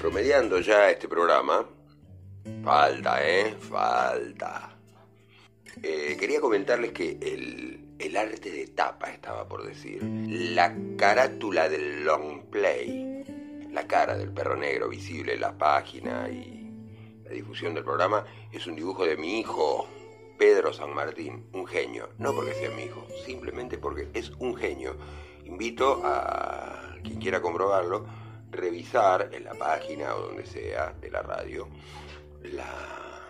Promediando 0.00 0.60
ya 0.60 0.90
este 0.90 1.08
programa, 1.08 1.66
falta, 2.64 3.26
¿eh? 3.26 3.54
Falta. 3.58 4.76
Eh, 5.82 6.16
quería 6.18 6.40
comentarles 6.40 6.92
que 6.92 7.18
el, 7.20 7.96
el 7.98 8.16
arte 8.16 8.50
de 8.50 8.68
tapa 8.68 9.10
estaba 9.10 9.46
por 9.46 9.64
decir. 9.64 10.02
La 10.02 10.74
carátula 10.96 11.68
del 11.68 12.04
long 12.04 12.44
play, 12.50 13.24
la 13.70 13.86
cara 13.86 14.16
del 14.16 14.32
perro 14.32 14.56
negro 14.56 14.88
visible 14.88 15.34
en 15.34 15.40
la 15.40 15.56
página 15.56 16.28
y 16.28 16.70
la 17.24 17.30
difusión 17.30 17.74
del 17.74 17.84
programa 17.84 18.24
es 18.52 18.66
un 18.66 18.76
dibujo 18.76 19.04
de 19.04 19.16
mi 19.16 19.40
hijo, 19.40 19.86
Pedro 20.38 20.72
San 20.72 20.94
Martín, 20.94 21.46
un 21.52 21.66
genio. 21.66 22.08
No 22.18 22.32
porque 22.32 22.54
sea 22.54 22.70
mi 22.70 22.84
hijo, 22.84 23.06
simplemente 23.26 23.76
porque 23.78 24.08
es 24.14 24.30
un 24.38 24.56
genio 24.56 24.96
invito 25.48 26.02
a 26.04 26.94
quien 27.02 27.18
quiera 27.18 27.40
comprobarlo, 27.40 28.04
revisar 28.50 29.30
en 29.32 29.44
la 29.44 29.54
página 29.54 30.14
o 30.14 30.22
donde 30.22 30.46
sea 30.46 30.94
de 31.00 31.10
la 31.10 31.22
radio 31.22 31.68
la 32.42 33.22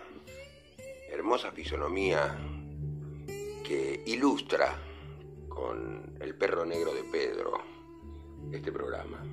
hermosa 1.11 1.51
fisonomía 1.51 2.37
que 3.65 4.03
ilustra 4.05 4.75
con 5.47 6.17
el 6.19 6.35
perro 6.35 6.65
negro 6.65 6.93
de 6.93 7.03
Pedro 7.03 7.53
este 8.51 8.71
programa. 8.71 9.23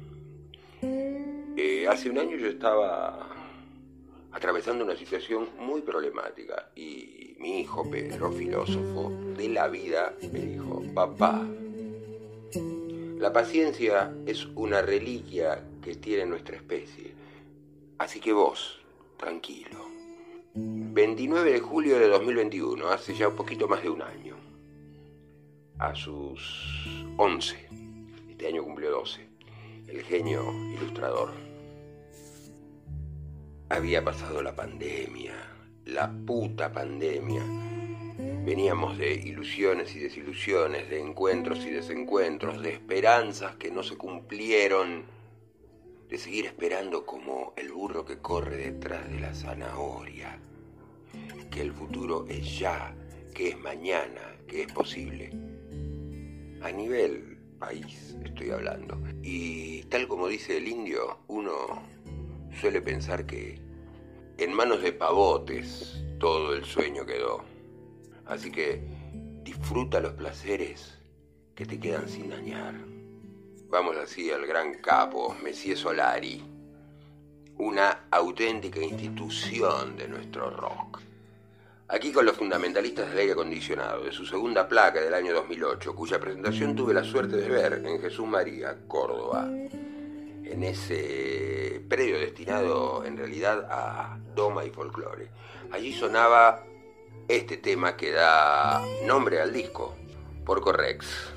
Eh, 0.83 1.87
hace 1.89 2.11
un 2.11 2.19
año 2.19 2.37
yo 2.37 2.49
estaba 2.49 3.29
atravesando 4.33 4.85
una 4.85 4.97
situación 4.97 5.49
muy 5.59 5.81
problemática 5.81 6.71
y 6.77 7.35
mi 7.39 7.61
hijo 7.61 7.89
Pedro, 7.91 8.31
filósofo 8.33 9.11
de 9.37 9.49
la 9.49 9.69
vida, 9.69 10.15
me 10.33 10.41
dijo, 10.41 10.83
papá, 10.95 11.47
la 13.19 13.33
paciencia 13.33 14.13
es 14.27 14.45
una 14.55 14.83
reliquia 14.83 15.63
que 15.87 15.95
tiene 15.95 16.27
nuestra 16.27 16.57
especie, 16.57 17.13
así 17.99 18.19
que 18.19 18.33
vos, 18.33 18.81
tranquilo. 19.17 19.87
29 20.53 21.53
de 21.53 21.61
julio 21.61 21.97
de 22.01 22.09
2021, 22.09 22.89
hace 22.89 23.15
ya 23.15 23.29
un 23.29 23.37
poquito 23.37 23.69
más 23.69 23.85
de 23.85 23.91
un 23.91 24.03
año, 24.03 24.35
a 25.79 25.95
sus 25.95 27.07
11, 27.17 27.69
este 28.31 28.49
año 28.49 28.65
cumplió 28.65 28.91
12, 28.91 29.29
el 29.87 30.03
genio 30.03 30.53
ilustrador. 30.75 31.31
Había 33.69 34.03
pasado 34.03 34.43
la 34.43 34.57
pandemia, 34.57 35.37
la 35.85 36.11
puta 36.27 36.73
pandemia. 36.73 37.45
Veníamos 38.45 38.99
de 38.99 39.15
ilusiones 39.15 39.95
y 39.95 40.01
desilusiones, 40.01 40.91
de 40.91 40.99
encuentros 40.99 41.65
y 41.65 41.71
desencuentros, 41.71 42.61
de 42.61 42.73
esperanzas 42.73 43.55
que 43.55 43.71
no 43.71 43.85
se 43.85 43.97
cumplieron, 43.97 45.15
de 46.09 46.19
seguir 46.19 46.47
esperando 46.47 47.05
como 47.05 47.53
el 47.57 47.73
burro 47.73 48.05
que 48.05 48.19
corre 48.19 48.57
detrás 48.57 49.09
de 49.11 49.21
la 49.21 49.35
zanahoria, 49.35 50.39
que 51.51 51.63
el 51.63 51.73
futuro 51.73 52.27
es 52.29 52.59
ya, 52.59 52.95
que 53.35 53.49
es 53.49 53.59
mañana, 53.59 54.37
que 54.47 54.63
es 54.63 54.73
posible. 54.73 55.31
A 56.63 56.71
nivel 56.71 57.39
país 57.59 58.17
estoy 58.25 58.51
hablando. 58.51 58.99
Y 59.23 59.83
tal 59.85 60.09
como 60.09 60.29
dice 60.29 60.59
el 60.59 60.69
indio, 60.69 61.19
uno 61.29 61.83
suele 62.61 62.81
pensar 62.81 63.27
que 63.27 63.61
en 64.39 64.53
manos 64.53 64.83
de 64.83 64.93
pavotes 64.93 66.05
todo 66.19 66.55
el 66.55 66.65
sueño 66.65 67.05
quedó. 67.05 67.45
Así 68.27 68.51
que 68.51 68.83
disfruta 69.43 70.01
los 70.01 70.15
placeres 70.15 70.99
que 71.55 71.67
te 71.67 71.79
quedan 71.79 72.09
sin 72.09 72.31
dañar. 72.31 72.75
Vamos 73.69 73.97
así 73.97 74.31
al 74.31 74.47
gran 74.47 74.75
capo, 74.75 75.37
Messier 75.43 75.77
Solari, 75.77 76.41
una 77.59 78.07
auténtica 78.11 78.81
institución 78.81 79.97
de 79.97 80.07
nuestro 80.07 80.51
rock. 80.51 81.01
Aquí 81.89 82.13
con 82.13 82.27
los 82.27 82.37
fundamentalistas 82.37 83.09
del 83.09 83.19
aire 83.19 83.33
acondicionado, 83.33 84.05
de 84.05 84.13
su 84.13 84.25
segunda 84.25 84.69
placa 84.69 85.01
del 85.01 85.15
año 85.15 85.33
2008, 85.35 85.95
cuya 85.97 86.21
presentación 86.21 86.77
tuve 86.77 86.95
la 86.95 87.03
suerte 87.03 87.37
de 87.37 87.49
ver 87.49 87.83
en 87.85 88.01
Jesús 88.01 88.27
María, 88.27 88.77
Córdoba 88.87 89.49
en 89.49 90.63
ese 90.63 91.83
predio 91.89 92.21
destinado 92.21 93.05
en 93.05 93.17
realidad 93.17 93.67
a 93.69 94.19
doma 94.35 94.65
y 94.65 94.71
folclore. 94.71 95.29
Allí 95.73 95.93
sonaba 95.93 96.65
este 97.27 97.57
tema 97.57 97.97
que 97.97 98.13
da 98.13 98.81
nombre 99.05 99.41
al 99.41 99.53
disco, 99.53 99.97
Porco 100.45 100.73
Rex, 100.73 101.36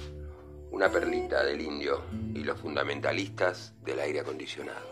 una 0.71 0.89
perlita 0.89 1.43
del 1.43 1.61
indio 1.61 2.03
y 2.33 2.43
los 2.43 2.59
fundamentalistas 2.59 3.73
del 3.83 3.99
aire 3.99 4.21
acondicionado. 4.21 4.88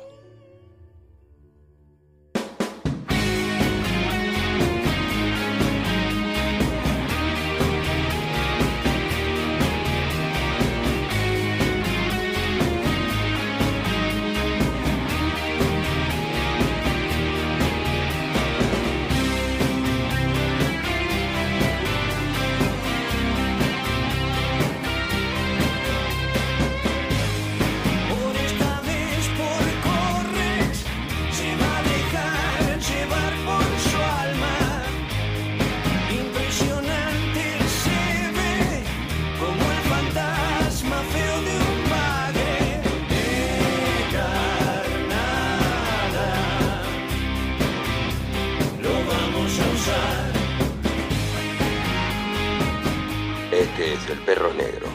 del 54.07 54.19
perro 54.19 54.53
negro. 54.53 54.86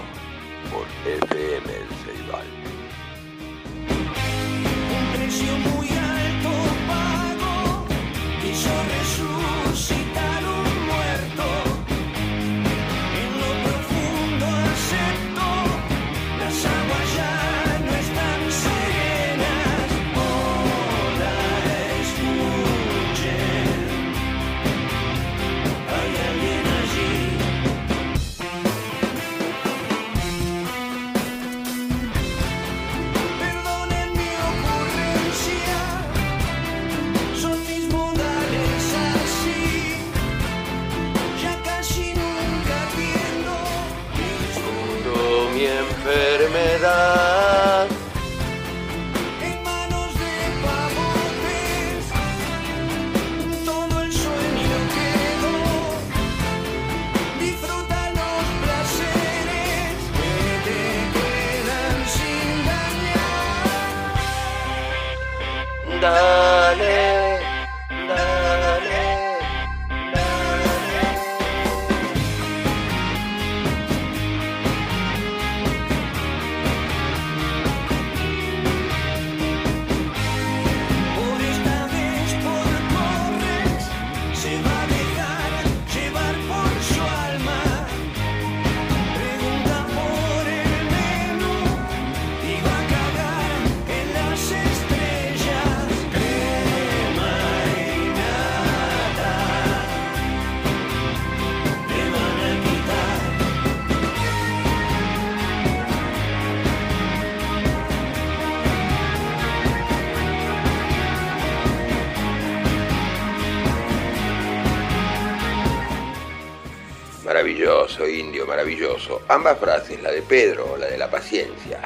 Indio, 118.08 118.46
maravilloso. 118.46 119.22
Ambas 119.28 119.58
frases, 119.58 120.02
la 120.02 120.10
de 120.10 120.22
Pedro, 120.22 120.76
la 120.76 120.86
de 120.86 120.98
la 120.98 121.10
paciencia, 121.10 121.80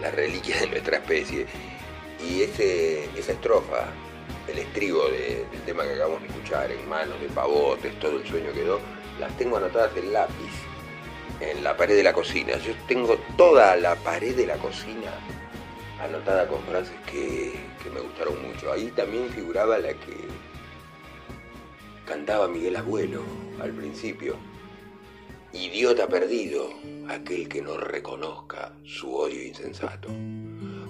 la 0.00 0.10
reliquia 0.10 0.60
de 0.60 0.68
nuestra 0.68 0.98
especie, 0.98 1.46
y 2.26 2.42
ese, 2.42 3.04
esa 3.18 3.32
estrofa, 3.32 3.86
el 4.48 4.58
estribo 4.58 5.08
del 5.08 5.60
tema 5.64 5.84
que 5.84 5.94
acabamos 5.94 6.22
de 6.22 6.28
escuchar, 6.28 6.70
en 6.70 6.88
manos 6.88 7.20
de 7.20 7.28
pavotes, 7.28 7.98
todo 7.98 8.18
el 8.18 8.26
sueño 8.26 8.52
quedó, 8.52 8.80
las 9.18 9.36
tengo 9.36 9.56
anotadas 9.56 9.96
en 9.96 10.12
lápiz, 10.12 10.52
en 11.40 11.62
la 11.64 11.76
pared 11.76 11.96
de 11.96 12.02
la 12.02 12.12
cocina. 12.12 12.56
Yo 12.58 12.72
tengo 12.88 13.16
toda 13.36 13.76
la 13.76 13.94
pared 13.96 14.34
de 14.34 14.46
la 14.46 14.56
cocina 14.56 15.12
anotada 16.00 16.46
con 16.46 16.62
frases 16.64 16.94
que, 17.10 17.54
que 17.82 17.90
me 17.90 18.00
gustaron 18.00 18.40
mucho. 18.42 18.72
Ahí 18.72 18.90
también 18.94 19.28
figuraba 19.30 19.78
la 19.78 19.92
que 19.94 20.26
cantaba 22.06 22.48
Miguel 22.48 22.76
Abuelo 22.76 23.22
al 23.60 23.72
principio. 23.72 24.36
Idiota 25.58 26.06
perdido, 26.06 26.68
aquel 27.08 27.48
que 27.48 27.62
no 27.62 27.78
reconozca 27.78 28.74
su 28.84 29.14
odio 29.14 29.42
insensato. 29.42 30.08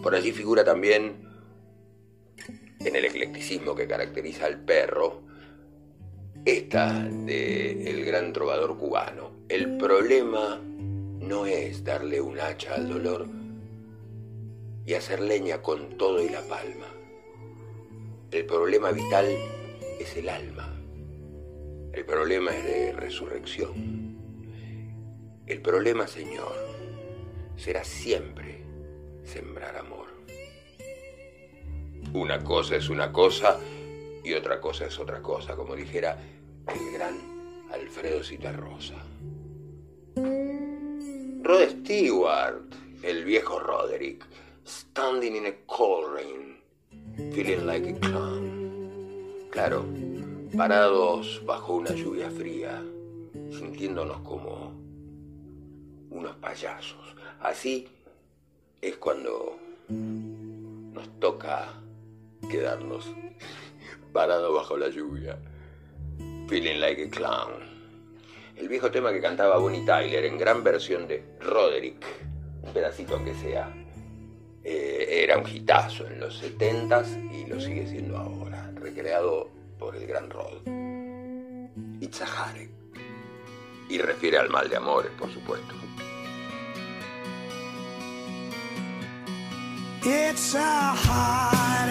Por 0.03 0.13
allí 0.13 0.33
figura 0.33 0.65
también, 0.65 1.25
en 2.81 2.97
el 2.97 3.05
eclecticismo 3.05 3.77
que 3.77 3.87
caracteriza 3.87 4.47
al 4.47 4.61
perro, 4.65 5.23
esta 6.45 7.05
de 7.05 7.91
el 7.91 8.05
gran 8.05 8.33
trovador 8.33 8.77
cubano. 8.77 9.31
El 9.49 9.77
problema 9.77 10.61
no 10.63 11.47
es 11.47 11.85
darle 11.85 12.21
un 12.21 12.41
hacha 12.41 12.75
al 12.75 12.89
dolor 12.89 13.29
y 14.85 14.95
hacer 14.95 15.21
leña 15.21 15.63
con 15.63 15.97
todo 15.97 16.21
y 16.21 16.29
la 16.29 16.43
palma. 16.43 16.87
El 18.33 18.45
problema 18.47 18.91
vital 18.91 19.27
es 20.01 20.17
el 20.17 20.29
alma. 20.29 20.77
El 21.93 22.05
problema 22.05 22.51
es 22.51 22.65
de 22.65 22.93
resurrección. 22.93 24.06
El 25.47 25.63
problema, 25.63 26.09
Señor, 26.09 26.53
será 27.57 27.85
siempre 27.85 28.65
sembrar 29.25 29.77
amor. 29.77 30.09
Una 32.13 32.43
cosa 32.43 32.75
es 32.75 32.89
una 32.89 33.13
cosa 33.13 33.61
y 34.25 34.33
otra 34.33 34.61
cosa 34.61 34.87
es 34.87 34.99
otra 34.99 35.23
cosa, 35.23 35.55
como 35.55 35.77
dijera 35.77 36.19
el 36.67 36.93
gran 36.93 37.15
Alfredo 37.73 38.25
Citarrosa. 38.25 38.97
Rod 41.43 41.69
Stewart, 41.81 42.65
el 43.05 43.25
viejo 43.25 43.61
Roderick, 43.61 44.27
standing 44.67 45.37
in 45.37 45.47
a 45.47 45.53
cold 45.67 46.13
rain, 46.13 46.57
feeling 47.33 47.65
like 47.65 47.89
a 47.89 47.95
clown. 48.01 49.49
Claro, 49.51 49.85
parados 50.57 51.41
bajo 51.47 51.75
una 51.75 51.93
lluvia 51.93 52.31
fría, 52.31 52.83
sintiéndonos 53.53 54.23
como 54.23 54.66
unos 56.17 56.37
payasos. 56.37 57.15
Así 57.41 57.89
es 58.81 58.97
cuando 58.97 59.59
nos 59.89 61.21
toca 61.21 61.75
quedarnos 62.51 63.11
parados 64.13 64.55
bajo 64.55 64.77
la 64.77 64.89
lluvia. 64.89 65.39
Feeling 66.49 66.81
like 66.81 67.03
a 67.03 67.11
clown. 67.11 67.53
El 68.57 68.69
viejo 68.69 68.91
tema 68.91 69.13
que 69.13 69.21
cantaba 69.21 69.59
Bonnie 69.59 69.85
Tyler 69.85 70.25
en 70.25 70.39
gran 70.39 70.65
versión 70.65 71.07
de 71.07 71.23
Roderick, 71.41 72.03
un 72.63 72.73
pedacito 72.73 73.17
aunque 73.17 73.35
sea, 73.35 73.71
eh, 74.65 75.23
era 75.25 75.37
un 75.37 75.47
hitazo 75.47 76.07
en 76.07 76.21
los 76.21 76.43
70s 76.43 77.35
y 77.35 77.47
lo 77.47 77.61
sigue 77.61 77.87
siendo 77.87 78.17
ahora, 78.17 78.73
recreado 78.75 79.51
por 79.79 79.95
el 79.95 80.07
gran 80.07 80.31
Rod. 80.31 80.63
Heartache. 82.01 82.71
Y 83.89 83.99
refiere 83.99 84.39
al 84.39 84.49
mal 84.49 84.69
de 84.69 84.77
amores, 84.77 85.13
por 85.19 85.31
supuesto. 85.31 85.75
It's 90.03 90.55
a 90.55 90.59
heartache, 90.59 91.86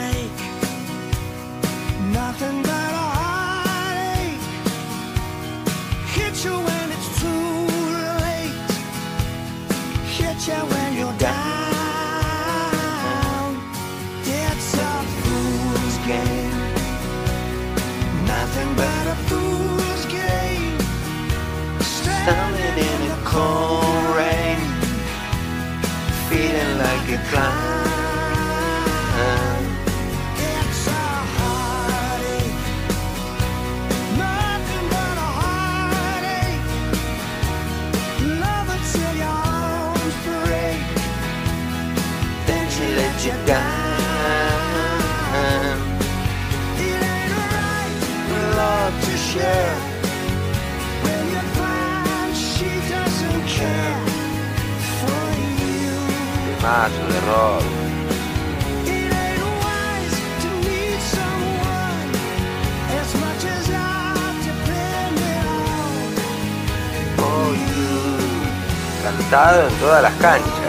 todas 69.85 70.01
las 70.01 70.13
canchas. 70.15 70.64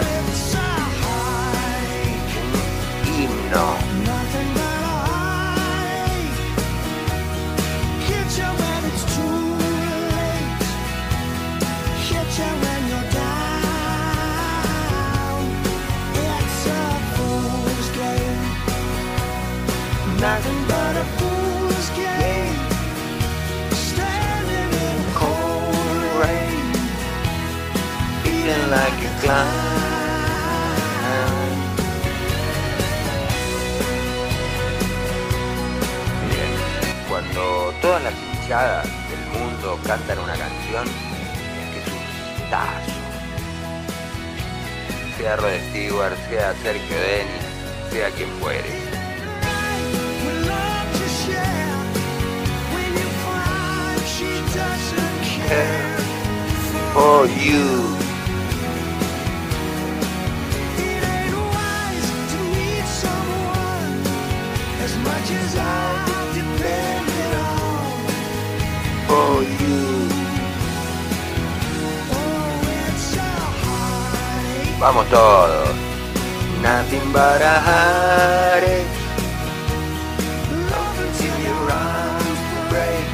Sea 45.16 45.36
Rod 45.36 45.58
Stewart, 45.70 46.16
sea 46.28 46.54
Sergio 46.62 46.96
Denis, 46.96 47.44
sea 47.90 48.10
quien 48.16 48.30
fuere. 48.40 48.86
When 56.94 57.30
you 57.38 57.92
Vamos 74.78 75.08
todos. 75.08 75.70
Nothing 76.62 77.12
but 77.12 77.40
a 77.40 77.60
heartache. 77.66 78.86
Love 80.70 80.98
until 81.00 81.36
your 81.46 81.70
arms 81.70 82.40
break, 82.68 83.08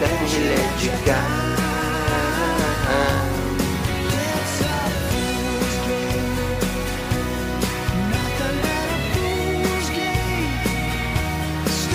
Then 0.00 0.26
he 0.26 0.38
let 0.48 0.82
you 0.82 0.92
down. 1.06 1.48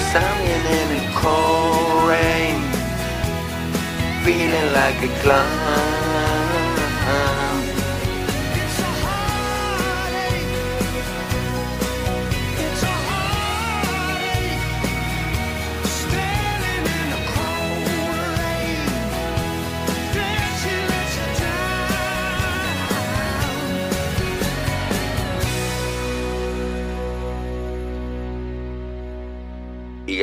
Standing 0.10 0.66
in 0.80 0.88
the 0.96 1.04
feeling 4.24 4.68
like 4.74 5.00
a 5.04 5.08
clown. 5.22 6.06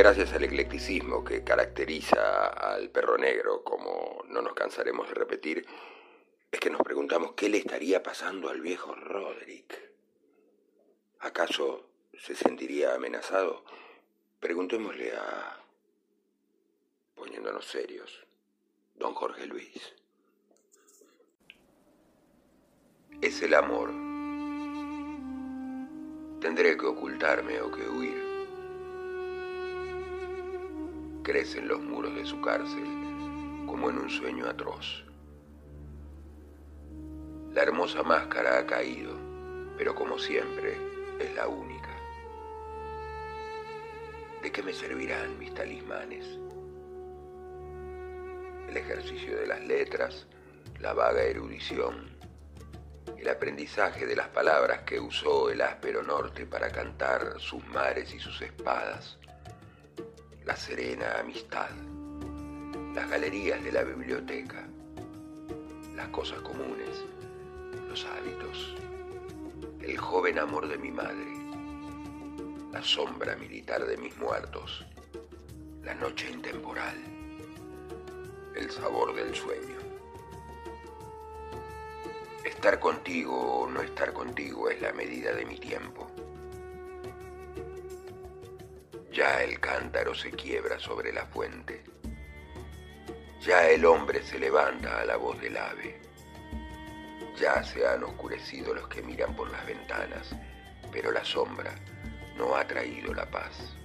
Gracias 0.03 0.33
al 0.33 0.43
eclecticismo 0.43 1.23
que 1.23 1.45
caracteriza 1.45 2.49
al 2.49 2.91
perro 2.91 3.17
negro, 3.17 3.63
como 3.63 4.25
no 4.27 4.43
nos 4.43 4.53
cansaremos 4.53 5.07
de 5.07 5.15
repetir, 5.15 5.65
es 6.51 6.59
que 6.59 6.71
nos 6.71 6.83
preguntamos 6.83 7.35
qué 7.37 7.49
le 7.49 7.59
estaría 7.59 8.03
pasando 8.03 8.49
al 8.49 8.61
viejo 8.61 8.97
Roderick. 8.97 9.93
¿Acaso 11.21 11.89
se 12.19 12.35
sentiría 12.35 12.97
amenazado? 12.97 13.65
Preguntémosle 14.41 15.13
a, 15.13 15.61
poniéndonos 17.15 17.65
serios, 17.65 18.27
don 18.97 19.15
Jorge 19.15 19.47
Luis. 19.47 19.95
Es 23.21 23.41
el 23.41 23.55
amor. 23.55 23.91
Tendré 26.41 26.77
que 26.77 26.87
ocultarme 26.87 27.61
o 27.61 27.71
que 27.71 27.89
huir 27.89 28.32
crecen 31.23 31.69
los 31.69 31.81
muros 31.81 32.15
de 32.15 32.25
su 32.25 32.41
cárcel 32.41 32.85
como 33.67 33.91
en 33.91 33.99
un 33.99 34.11
sueño 34.11 34.47
atroz. 34.47 35.05
La 37.55 37.63
hermosa 37.63 38.03
máscara 38.03 38.59
ha 38.59 38.67
caído, 38.67 39.17
pero 39.79 39.95
como 39.95 40.19
siempre 40.19 40.77
es 41.21 41.35
la 41.35 41.47
única. 41.47 41.91
¿De 44.43 44.51
qué 44.51 44.63
me 44.63 44.73
servirán 44.73 45.39
mis 45.39 45.55
talismanes? 45.55 46.27
El 48.69 48.77
ejercicio 48.77 49.37
de 49.39 49.47
las 49.47 49.61
letras, 49.61 50.27
la 50.81 50.93
vaga 50.93 51.23
erudición, 51.23 52.17
el 53.17 53.29
aprendizaje 53.29 54.07
de 54.07 54.17
las 54.17 54.29
palabras 54.29 54.83
que 54.83 54.99
usó 54.99 55.51
el 55.51 55.61
áspero 55.61 56.03
norte 56.03 56.47
para 56.47 56.71
cantar 56.71 57.39
sus 57.39 57.65
mares 57.69 58.13
y 58.13 58.19
sus 58.19 58.43
espadas 58.43 59.19
la 60.45 60.57
serena 60.57 61.21
amistad, 61.21 61.71
las 62.95 63.09
galerías 63.09 63.63
de 63.63 63.71
la 63.71 63.83
biblioteca, 63.85 64.67
las 65.95 66.09
cosas 66.09 66.41
comunes, 66.41 67.05
los 67.89 68.05
hábitos, 68.05 68.75
el 69.81 69.97
joven 69.97 70.41
amor 70.41 70.67
de 70.67 70.79
mi 70.79 70.91
madre, 70.91 71.27
la 72.73 72.83
sombra 72.83 73.37
militar 73.37 73.87
de 73.87 73.97
mis 73.97 74.17
muertos, 74.19 74.85
la 75.85 75.95
noche 75.95 76.29
intemporal, 76.31 76.97
el 78.57 78.71
sabor 78.71 79.15
del 79.15 79.33
sueño. 79.35 79.77
Estar 82.45 82.81
contigo 82.81 83.61
o 83.61 83.71
no 83.71 83.81
estar 83.81 84.13
contigo 84.13 84.69
es 84.69 84.81
la 84.81 84.93
medida 84.93 85.33
de 85.33 85.47
mi 85.47 85.59
tiempo. 85.59 86.11
Ya 89.13 89.43
el 89.43 89.61
cántaro 89.61 90.15
se 90.15 90.31
quiebra 90.31 90.79
sobre 90.79 91.13
la 91.13 91.27
fuente. 91.27 91.85
Ya 93.43 93.69
el 93.69 93.85
hombre 93.85 94.23
se 94.23 94.39
levanta 94.39 95.01
a 95.01 95.05
la 95.05 95.17
voz 95.17 95.39
del 95.39 95.59
ave. 95.59 96.01
Ya 97.39 97.63
se 97.63 97.87
han 97.87 98.05
oscurecido 98.05 98.73
los 98.73 98.89
que 98.89 99.03
miran 99.03 99.37
por 99.37 99.51
las 99.51 99.67
ventanas, 99.67 100.35
pero 100.91 101.13
la 101.13 101.23
sombra 101.27 101.75
no 102.39 102.57
ha 102.57 102.67
traído 102.67 103.13
la 103.13 103.31
paz. 103.31 103.77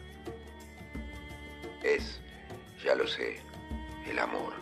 Es, 1.83 2.21
ya 2.81 2.95
lo 2.95 3.05
sé, 3.05 3.41
el 4.07 4.19
amor, 4.19 4.53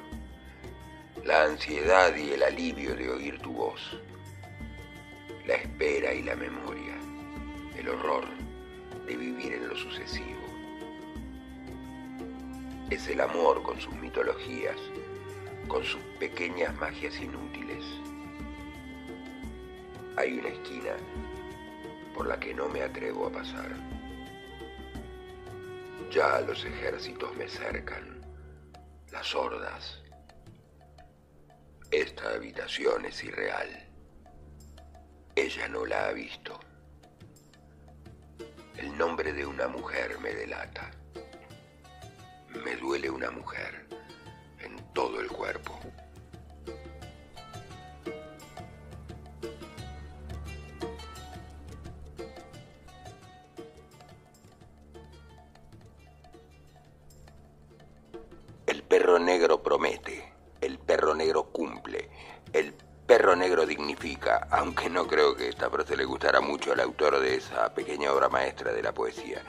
la 1.23 1.43
ansiedad 1.43 2.15
y 2.15 2.31
el 2.31 2.41
alivio 2.41 2.95
de 2.95 3.09
oír 3.09 3.39
tu 3.39 3.53
voz, 3.53 3.99
la 5.45 5.55
espera 5.55 6.11
y 6.11 6.23
la 6.23 6.35
memoria, 6.35 6.95
el 7.77 7.87
horror 7.87 8.25
de 9.05 9.15
vivir 9.15 9.53
en 9.53 9.69
lo 9.69 9.75
sucesivo. 9.75 10.44
Es 12.91 13.07
el 13.07 13.19
amor 13.19 13.63
con 13.63 13.81
sus 13.81 13.95
mitologías, 13.95 14.77
con 15.67 15.83
sus 15.83 16.01
pequeñas 16.19 16.75
magias 16.75 17.19
inútiles. 17.19 17.83
Hay 20.17 20.37
una 20.37 20.49
esquina 20.49 20.95
por 22.13 22.27
la 22.27 22.39
que 22.39 22.53
no 22.53 22.69
me 22.69 22.83
atrevo 22.83 23.25
a 23.25 23.31
pasar. 23.31 23.71
Ya 26.11 26.39
los 26.41 26.63
ejércitos 26.63 27.35
me 27.35 27.47
cercan, 27.47 28.21
las 29.11 29.33
hordas. 29.33 30.03
Esta 31.89 32.35
habitación 32.35 33.05
es 33.05 33.23
irreal. 33.23 33.89
Ella 35.35 35.67
no 35.69 35.87
la 35.87 36.09
ha 36.09 36.11
visto. 36.13 36.59
El 38.77 38.95
nombre 38.95 39.33
de 39.33 39.43
una 39.43 39.67
mujer 39.67 40.19
me 40.19 40.35
delata. 40.35 40.91
Me 42.65 42.75
duele 42.77 43.11
una 43.11 43.29
mujer 43.29 43.85
en 44.59 44.75
todo 44.91 45.21
el 45.21 45.27
cuerpo. 45.27 45.79
El 58.65 58.81
perro 58.81 59.19
negro 59.19 59.61
promete, 59.61 60.33
el 60.59 60.79
perro 60.79 61.13
negro 61.13 61.43
cumple, 61.51 62.09
el 62.51 62.73
perro 63.05 63.35
negro 63.35 63.67
dignifica, 63.67 64.47
aunque 64.49 64.89
no 64.89 65.05
creo 65.05 65.35
que 65.35 65.49
esta 65.49 65.69
frase 65.69 65.95
le 65.95 66.05
gustara 66.05 66.41
mucho 66.41 66.73
al 66.73 66.79
autor 66.79 67.19
de 67.19 67.35
esa 67.35 67.71
pequeña 67.75 68.11
obra 68.11 68.27
maestra 68.27 68.73
de 68.73 68.81
la 68.81 68.91
poesía, 68.91 69.43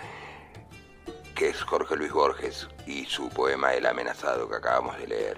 Jorge 1.63 1.97
Luis 1.97 2.13
Borges 2.13 2.69
y 2.87 3.07
su 3.07 3.29
poema 3.29 3.75
El 3.75 3.87
amenazado 3.87 4.49
que 4.49 4.57
acabamos 4.57 4.99
de 4.99 5.07
leer. 5.07 5.37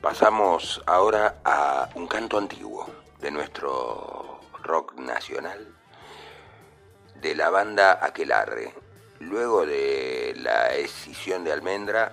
Pasamos 0.00 0.82
ahora 0.86 1.40
a 1.44 1.88
un 1.94 2.06
canto 2.06 2.38
antiguo 2.38 2.88
de 3.20 3.30
nuestro 3.30 4.40
rock 4.62 4.94
nacional, 4.94 5.74
de 7.16 7.34
la 7.34 7.50
banda 7.50 7.98
Aquelarre. 8.04 8.74
Luego 9.20 9.66
de 9.66 10.34
la 10.36 10.74
escisión 10.74 11.42
de 11.44 11.52
Almendra, 11.52 12.12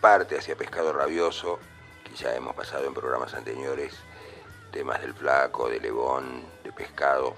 parte 0.00 0.38
hacia 0.38 0.56
Pescado 0.56 0.92
Rabioso, 0.92 1.60
que 2.04 2.14
ya 2.14 2.34
hemos 2.34 2.54
pasado 2.54 2.86
en 2.86 2.94
programas 2.94 3.34
anteriores, 3.34 3.94
temas 4.72 5.00
del 5.00 5.14
Flaco, 5.14 5.68
de 5.68 5.80
Lebón, 5.80 6.44
de 6.64 6.72
Pescado. 6.72 7.34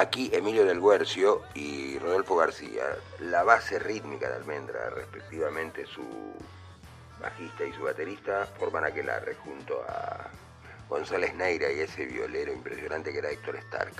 Aquí 0.00 0.30
Emilio 0.32 0.64
del 0.64 0.80
Guercio 0.80 1.42
y 1.52 1.98
Rodolfo 1.98 2.34
García, 2.36 2.84
la 3.18 3.42
base 3.42 3.78
rítmica 3.78 4.30
de 4.30 4.36
Almendra, 4.36 4.88
respectivamente 4.88 5.84
su 5.84 6.02
bajista 7.20 7.66
y 7.66 7.72
su 7.74 7.82
baterista, 7.82 8.48
forman 8.58 8.84
Aquelarre 8.84 9.34
junto 9.34 9.84
a 9.86 10.30
González 10.88 11.34
Neira 11.34 11.70
y 11.70 11.80
ese 11.80 12.06
violero 12.06 12.50
impresionante 12.50 13.12
que 13.12 13.18
era 13.18 13.30
Héctor 13.30 13.56
Stark. 13.56 13.92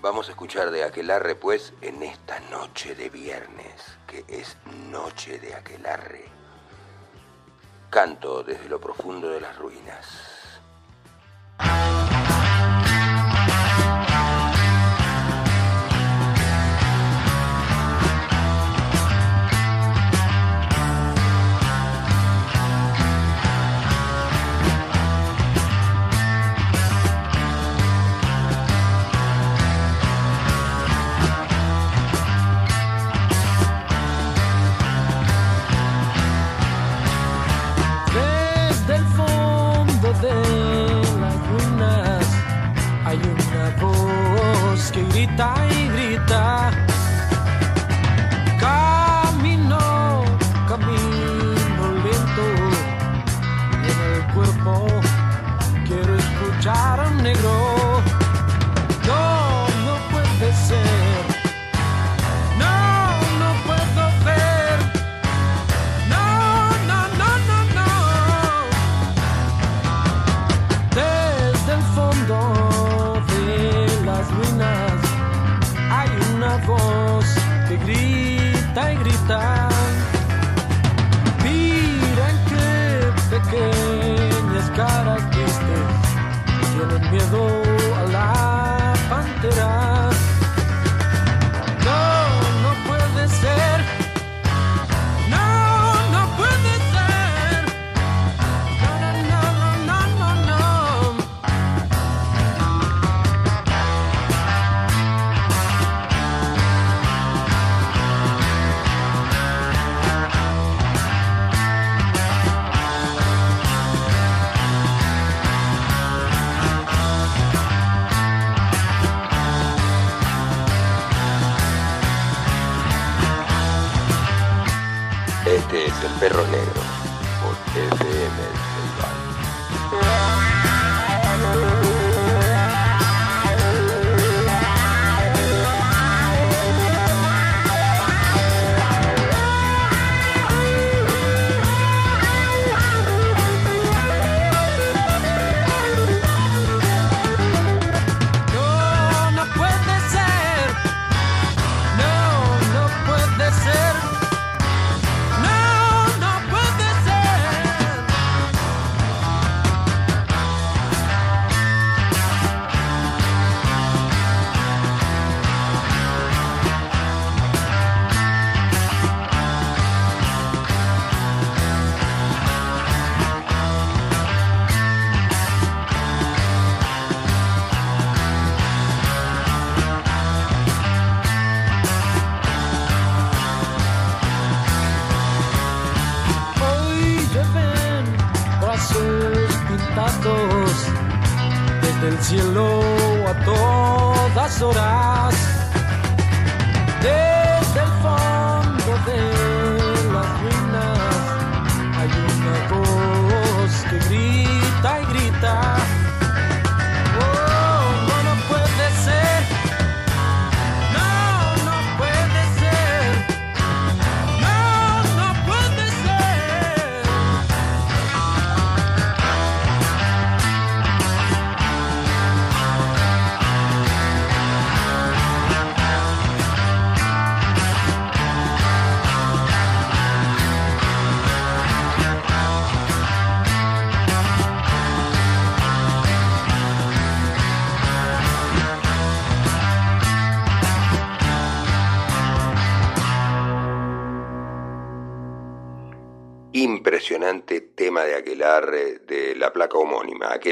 Vamos 0.00 0.26
a 0.26 0.32
escuchar 0.32 0.72
de 0.72 0.82
Aquelarre 0.82 1.36
pues 1.36 1.74
en 1.80 2.02
esta 2.02 2.40
noche 2.50 2.96
de 2.96 3.08
viernes, 3.08 3.96
que 4.08 4.24
es 4.26 4.56
noche 4.90 5.38
de 5.38 5.54
Aquelarre. 5.54 6.24
Canto 7.88 8.42
desde 8.42 8.68
lo 8.68 8.80
profundo 8.80 9.28
de 9.28 9.40
las 9.40 9.56
ruinas. 9.56 10.34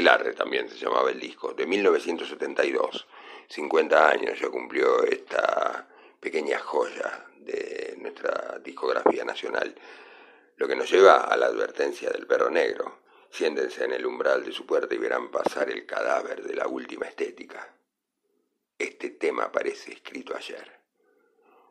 Aquelarre 0.03 0.33
también 0.33 0.67
se 0.67 0.75
llamaba 0.75 1.11
el 1.11 1.19
disco, 1.21 1.53
de 1.53 1.65
1972. 1.65 3.07
50 3.47 4.09
años 4.09 4.37
ya 4.37 4.49
cumplió 4.49 5.01
esta 5.05 5.87
pequeña 6.19 6.59
joya 6.59 7.25
de 7.37 7.95
nuestra 7.99 8.59
discografía 8.61 9.23
nacional, 9.23 9.73
lo 10.57 10.67
que 10.67 10.75
nos 10.75 10.91
lleva 10.91 11.21
a 11.21 11.37
la 11.37 11.45
advertencia 11.45 12.09
del 12.09 12.27
perro 12.27 12.49
negro. 12.49 12.99
Siéntense 13.29 13.85
en 13.85 13.93
el 13.93 14.05
umbral 14.05 14.43
de 14.43 14.51
su 14.51 14.65
puerta 14.65 14.93
y 14.93 14.97
verán 14.97 15.31
pasar 15.31 15.69
el 15.69 15.85
cadáver 15.85 16.43
de 16.43 16.55
la 16.55 16.67
última 16.67 17.05
estética. 17.05 17.73
Este 18.77 19.11
tema 19.11 19.53
parece 19.53 19.93
escrito 19.93 20.35
ayer. 20.35 20.69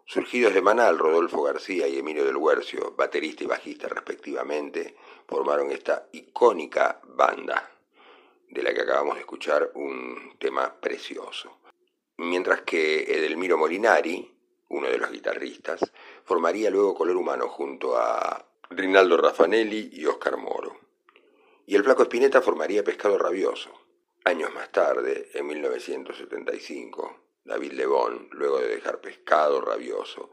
Surgidos 0.07 0.55
de 0.55 0.63
Manal, 0.63 0.99
Rodolfo 0.99 1.43
García 1.43 1.87
y 1.87 1.99
Emilio 1.99 2.25
del 2.25 2.39
Huercio, 2.39 2.95
baterista 2.97 3.45
y 3.45 3.47
bajista 3.47 3.89
respectivamente, 3.89 4.97
formaron 5.27 5.71
esta 5.71 6.09
icónica 6.13 6.99
banda, 7.05 7.72
de 8.53 8.63
la 8.63 8.75
que 8.75 8.83
acabamos 8.83 9.15
de 9.15 9.21
escuchar 9.21 9.71
un 9.75 10.37
tema 10.39 10.75
precioso. 10.79 11.59
Mientras 12.19 12.61
que 12.63 13.03
Edelmiro 13.05 13.57
Molinari, 13.57 14.31
uno 14.69 14.89
de 14.89 14.99
los 14.99 15.11
guitarristas, 15.11 15.81
formaría 16.25 16.71
luego 16.71 16.95
Color 16.95 17.17
Humano 17.17 17.49
junto 17.49 17.97
a 17.97 18.47
Rinaldo 18.69 19.17
Raffanelli 19.17 19.91
y 19.95 20.05
Oscar 20.05 20.37
Moro. 20.37 20.79
Y 21.67 21.77
el 21.77 21.83
Flaco 21.83 22.03
Espineta 22.03 22.43
formaría 22.43 22.85
Pescado 22.85 23.17
Rabioso. 23.17 23.71
Años 24.25 24.53
más 24.55 24.71
tarde, 24.71 25.31
en 25.33 25.47
1975, 25.47 27.17
David 27.45 27.73
Lebón, 27.73 28.29
luego 28.33 28.61
de 28.61 28.69
dejar 28.69 29.01
Pescado 29.01 29.63
Rabioso, 29.63 30.31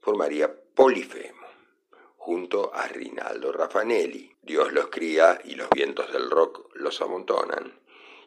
formaría 0.00 0.54
Polifemo, 0.74 1.45
junto 2.26 2.74
a 2.74 2.88
Rinaldo 2.88 3.52
Raffanelli. 3.52 4.34
Dios 4.42 4.72
los 4.72 4.88
cría 4.88 5.40
y 5.44 5.54
los 5.54 5.70
vientos 5.70 6.12
del 6.12 6.28
rock 6.28 6.74
los 6.74 7.00
amontonan. 7.00 7.78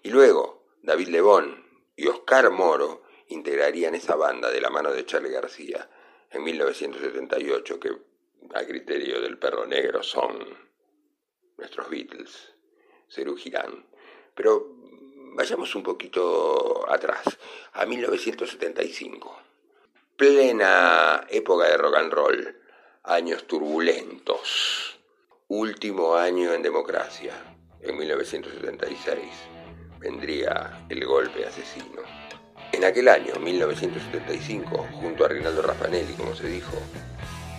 Y 0.03 0.09
luego, 0.09 0.63
David 0.81 1.09
Lebón 1.09 1.65
y 1.97 2.07
Oscar 2.07 2.49
Moro 2.49 3.03
integrarían 3.27 3.95
esa 3.95 4.15
banda 4.15 4.49
de 4.49 4.61
la 4.61 4.69
mano 4.69 4.93
de 4.93 5.05
Charlie 5.05 5.31
García 5.31 5.89
en 6.31 6.45
1978, 6.45 7.77
que 7.77 7.91
a 8.53 8.65
criterio 8.65 9.19
del 9.19 9.37
perro 9.37 9.67
negro 9.67 10.01
son 10.01 10.47
nuestros 11.57 11.89
Beatles, 11.89 12.53
Cerú 13.09 13.35
Girán. 13.35 13.85
Pero 14.33 14.77
vayamos 15.35 15.75
un 15.75 15.83
poquito 15.83 16.89
atrás, 16.89 17.37
a 17.73 17.85
1975. 17.85 19.41
Plena 20.15 21.27
época 21.29 21.67
de 21.67 21.75
rock 21.75 21.95
and 21.97 22.13
roll, 22.13 22.59
años 23.03 23.47
turbulentos. 23.47 24.99
Último 25.47 26.15
año 26.15 26.53
en 26.53 26.61
democracia, 26.61 27.33
en 27.81 27.97
1976, 27.97 29.19
vendría 29.99 30.85
el 30.89 31.05
golpe 31.05 31.45
asesino. 31.45 32.01
En 32.71 32.83
aquel 32.83 33.07
año, 33.07 33.33
1975, 33.39 34.87
junto 34.93 35.25
a 35.25 35.27
Rinaldo 35.27 35.61
Raffanelli, 35.61 36.13
como 36.13 36.35
se 36.35 36.47
dijo, 36.47 36.77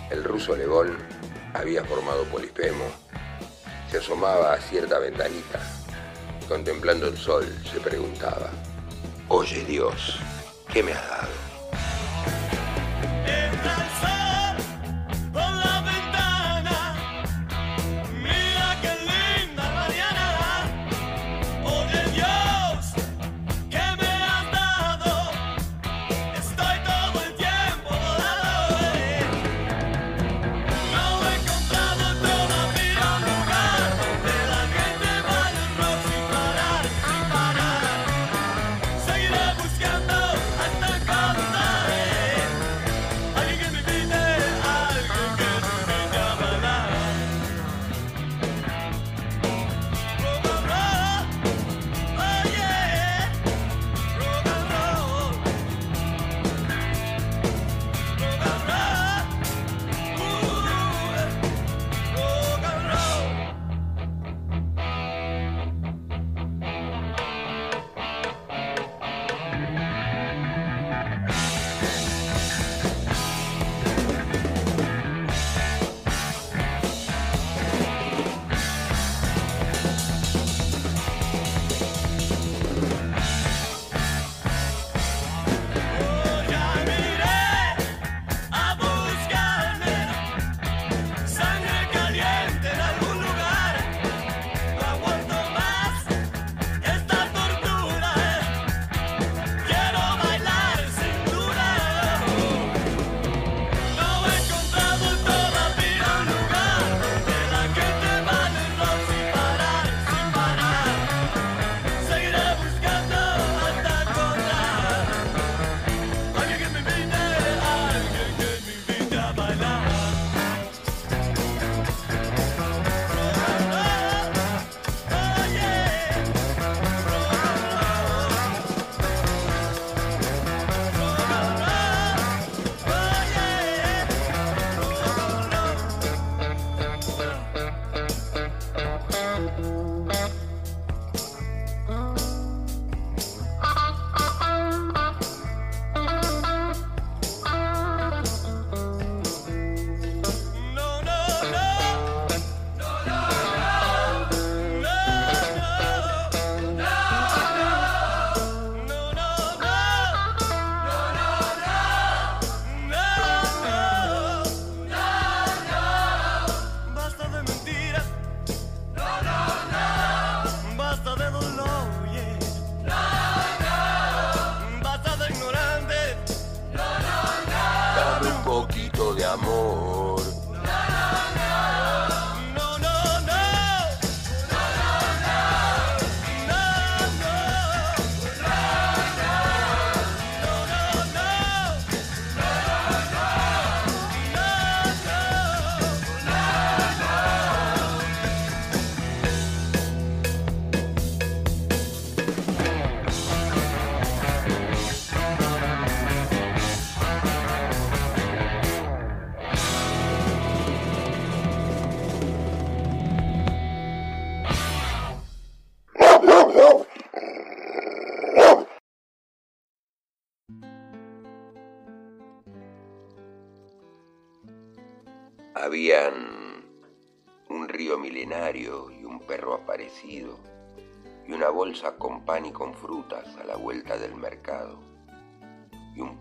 el 0.09 0.23
ruso 0.23 0.55
Lebón 0.55 0.97
había 1.53 1.83
formado 1.83 2.23
Polispemo. 2.25 2.85
Se 3.89 3.97
asomaba 3.97 4.53
a 4.53 4.61
cierta 4.61 4.99
ventanita 4.99 5.59
contemplando 6.51 7.07
el 7.07 7.17
sol 7.17 7.45
se 7.63 7.79
preguntaba, 7.79 8.49
Oye 9.29 9.63
Dios, 9.63 10.19
¿qué 10.73 10.83
me 10.83 10.91
has 10.91 11.09
dado? 11.09 11.50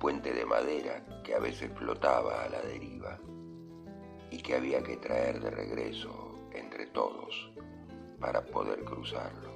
Puente 0.00 0.32
de 0.32 0.46
madera 0.46 1.04
que 1.22 1.34
a 1.34 1.38
veces 1.38 1.70
flotaba 1.76 2.42
a 2.42 2.48
la 2.48 2.60
deriva 2.62 3.20
y 4.30 4.38
que 4.38 4.56
había 4.56 4.82
que 4.82 4.96
traer 4.96 5.40
de 5.40 5.50
regreso 5.50 6.34
entre 6.52 6.86
todos 6.86 7.52
para 8.18 8.44
poder 8.44 8.82
cruzarlo. 8.84 9.50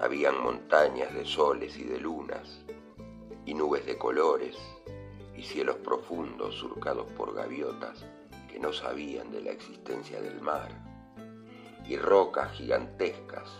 Habían 0.00 0.42
montañas 0.42 1.14
de 1.14 1.24
soles 1.24 1.76
y 1.76 1.84
de 1.84 2.00
lunas 2.00 2.64
y 3.44 3.54
nubes 3.54 3.84
de 3.84 3.98
colores 3.98 4.56
y 5.36 5.42
cielos 5.42 5.76
profundos 5.76 6.54
surcados 6.54 7.06
por 7.12 7.34
gaviotas 7.34 8.04
que 8.50 8.58
no 8.58 8.72
sabían 8.72 9.30
de 9.30 9.42
la 9.42 9.50
existencia 9.50 10.20
del 10.22 10.40
mar, 10.40 10.70
y 11.86 11.98
rocas 11.98 12.52
gigantescas 12.52 13.50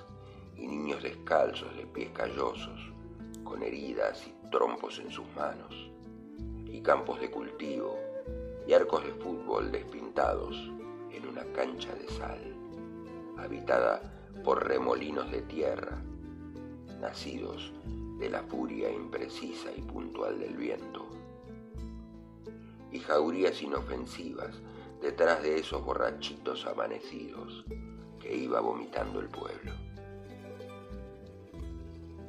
y 0.57 0.67
niños 0.67 1.03
descalzos 1.03 1.77
de 1.77 1.87
pies 1.87 2.11
callosos, 2.11 2.94
con 3.55 3.63
heridas 3.63 4.27
y 4.27 4.51
trompos 4.51 4.99
en 4.99 5.13
sus 5.13 5.27
manos, 5.37 5.89
y 6.67 6.81
campos 6.81 7.21
de 7.21 7.31
cultivo 7.31 7.97
y 8.67 8.73
arcos 8.73 9.05
de 9.05 9.13
fútbol 9.13 9.71
despintados 9.71 10.57
en 11.13 11.29
una 11.29 11.45
cancha 11.53 11.95
de 11.95 12.09
sal, 12.09 12.41
habitada 13.39 14.03
por 14.43 14.67
remolinos 14.67 15.31
de 15.31 15.43
tierra, 15.43 16.03
nacidos 17.01 17.73
de 18.19 18.29
la 18.29 18.43
furia 18.43 18.91
imprecisa 18.91 19.71
y 19.71 19.83
puntual 19.83 20.41
del 20.41 20.57
viento 20.57 21.07
y 22.91 22.99
jaurías 22.99 23.63
inofensivas 23.63 24.61
detrás 25.01 25.45
de 25.45 25.61
esos 25.61 25.85
borrachitos 25.85 26.67
amanecidos 26.67 27.65
que 28.19 28.35
iba 28.35 28.59
vomitando 28.59 29.21
el 29.21 29.29
pueblo. 29.29 29.71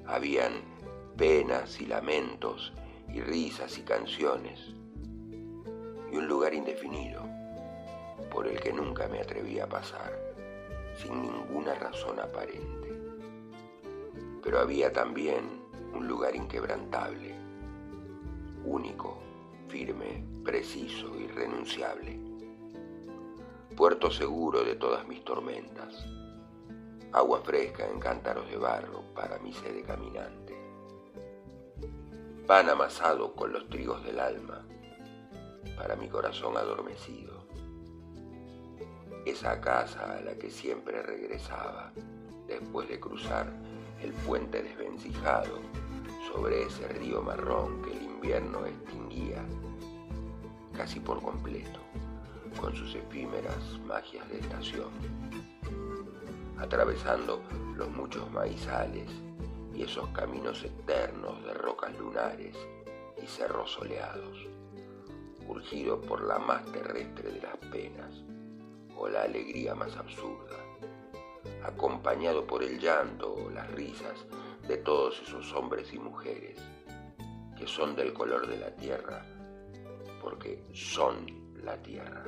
Habían 0.05 0.74
penas 1.17 1.79
y 1.79 1.85
lamentos 1.85 2.73
y 3.13 3.21
risas 3.21 3.77
y 3.77 3.83
canciones 3.83 4.59
y 6.11 6.17
un 6.17 6.27
lugar 6.27 6.53
indefinido 6.53 7.23
por 8.29 8.47
el 8.47 8.59
que 8.59 8.73
nunca 8.73 9.07
me 9.07 9.19
atreví 9.19 9.59
a 9.59 9.67
pasar 9.67 10.13
sin 10.97 11.21
ninguna 11.21 11.73
razón 11.75 12.19
aparente. 12.19 13.01
Pero 14.43 14.59
había 14.59 14.91
también 14.91 15.61
un 15.93 16.07
lugar 16.07 16.35
inquebrantable, 16.35 17.33
único 18.65 19.19
firme, 19.69 20.23
preciso, 20.43 21.17
irrenunciable. 21.19 22.19
Puerto 23.75 24.11
seguro 24.11 24.63
de 24.63 24.75
todas 24.75 25.07
mis 25.07 25.23
tormentas. 25.23 26.05
Agua 27.11 27.41
fresca 27.41 27.87
en 27.87 27.99
cántaros 27.99 28.49
de 28.49 28.57
barro 28.57 29.01
para 29.13 29.39
mi 29.39 29.53
sede 29.53 29.83
caminante. 29.83 30.64
Pan 32.47 32.69
amasado 32.69 33.33
con 33.33 33.51
los 33.51 33.67
trigos 33.69 34.03
del 34.03 34.19
alma 34.19 34.63
para 35.75 35.95
mi 35.95 36.07
corazón 36.07 36.55
adormecido. 36.57 37.47
Esa 39.25 39.59
casa 39.59 40.15
a 40.15 40.21
la 40.21 40.35
que 40.35 40.51
siempre 40.51 41.01
regresaba 41.01 41.91
después 42.47 42.87
de 42.87 42.99
cruzar 42.99 43.51
el 43.99 44.13
puente 44.13 44.61
desvencijado 44.61 45.59
sobre 46.31 46.61
ese 46.61 46.87
río 46.89 47.23
marrón 47.23 47.81
que 47.81 47.97
el 47.97 48.03
invierno 48.03 48.63
extinguía 48.67 49.43
casi 50.77 50.99
por 50.99 51.23
completo 51.23 51.79
con 52.61 52.75
sus 52.75 52.93
efímeras 52.93 53.79
magias 53.87 54.29
de 54.29 54.37
estación, 54.37 54.91
atravesando 56.59 57.41
los 57.75 57.89
muchos 57.89 58.29
maizales 58.29 59.09
y 59.75 59.83
esos 59.83 60.07
caminos 60.09 60.63
eternos 60.63 61.43
de 61.43 61.53
rocas 61.53 61.97
lunares 61.97 62.55
y 63.21 63.27
cerros 63.27 63.71
soleados, 63.71 64.47
urgido 65.47 66.01
por 66.01 66.23
la 66.23 66.39
más 66.39 66.65
terrestre 66.71 67.31
de 67.31 67.41
las 67.41 67.57
penas 67.71 68.23
o 68.97 69.07
la 69.09 69.23
alegría 69.23 69.75
más 69.75 69.95
absurda, 69.97 70.55
acompañado 71.63 72.47
por 72.47 72.63
el 72.63 72.79
llanto 72.79 73.33
o 73.33 73.49
las 73.49 73.69
risas 73.71 74.25
de 74.67 74.77
todos 74.77 75.21
esos 75.21 75.53
hombres 75.53 75.93
y 75.93 75.99
mujeres 75.99 76.59
que 77.57 77.67
son 77.67 77.95
del 77.95 78.13
color 78.13 78.47
de 78.47 78.57
la 78.57 78.75
tierra, 78.75 79.25
porque 80.21 80.63
son 80.73 81.53
la 81.63 81.81
tierra. 81.81 82.23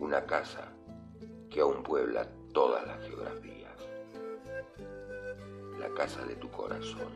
Una 0.00 0.24
casa 0.26 0.72
que 1.48 1.60
aún 1.60 1.82
puebla 1.82 2.28
todas 2.52 2.86
las 2.86 3.00
geografías. 3.02 3.61
La 5.82 5.92
casa 5.94 6.24
de 6.24 6.36
tu 6.36 6.48
corazón, 6.48 7.12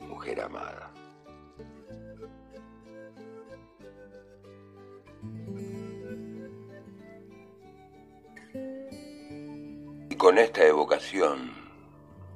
mujer 0.00 0.40
amada. 0.40 0.92
Y 10.08 10.14
con 10.14 10.38
esta 10.38 10.64
evocación 10.64 11.52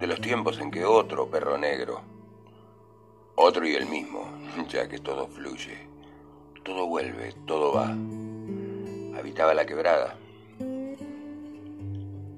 de 0.00 0.08
los 0.08 0.20
tiempos 0.20 0.58
en 0.58 0.72
que 0.72 0.84
otro 0.84 1.30
perro 1.30 1.56
negro, 1.56 2.00
otro 3.36 3.64
y 3.64 3.76
el 3.76 3.86
mismo, 3.86 4.28
ya 4.68 4.88
que 4.88 4.98
todo 4.98 5.28
fluye, 5.28 5.86
todo 6.64 6.88
vuelve, 6.88 7.32
todo 7.46 7.74
va, 7.74 7.90
habitaba 9.16 9.54
la 9.54 9.66
quebrada, 9.66 10.18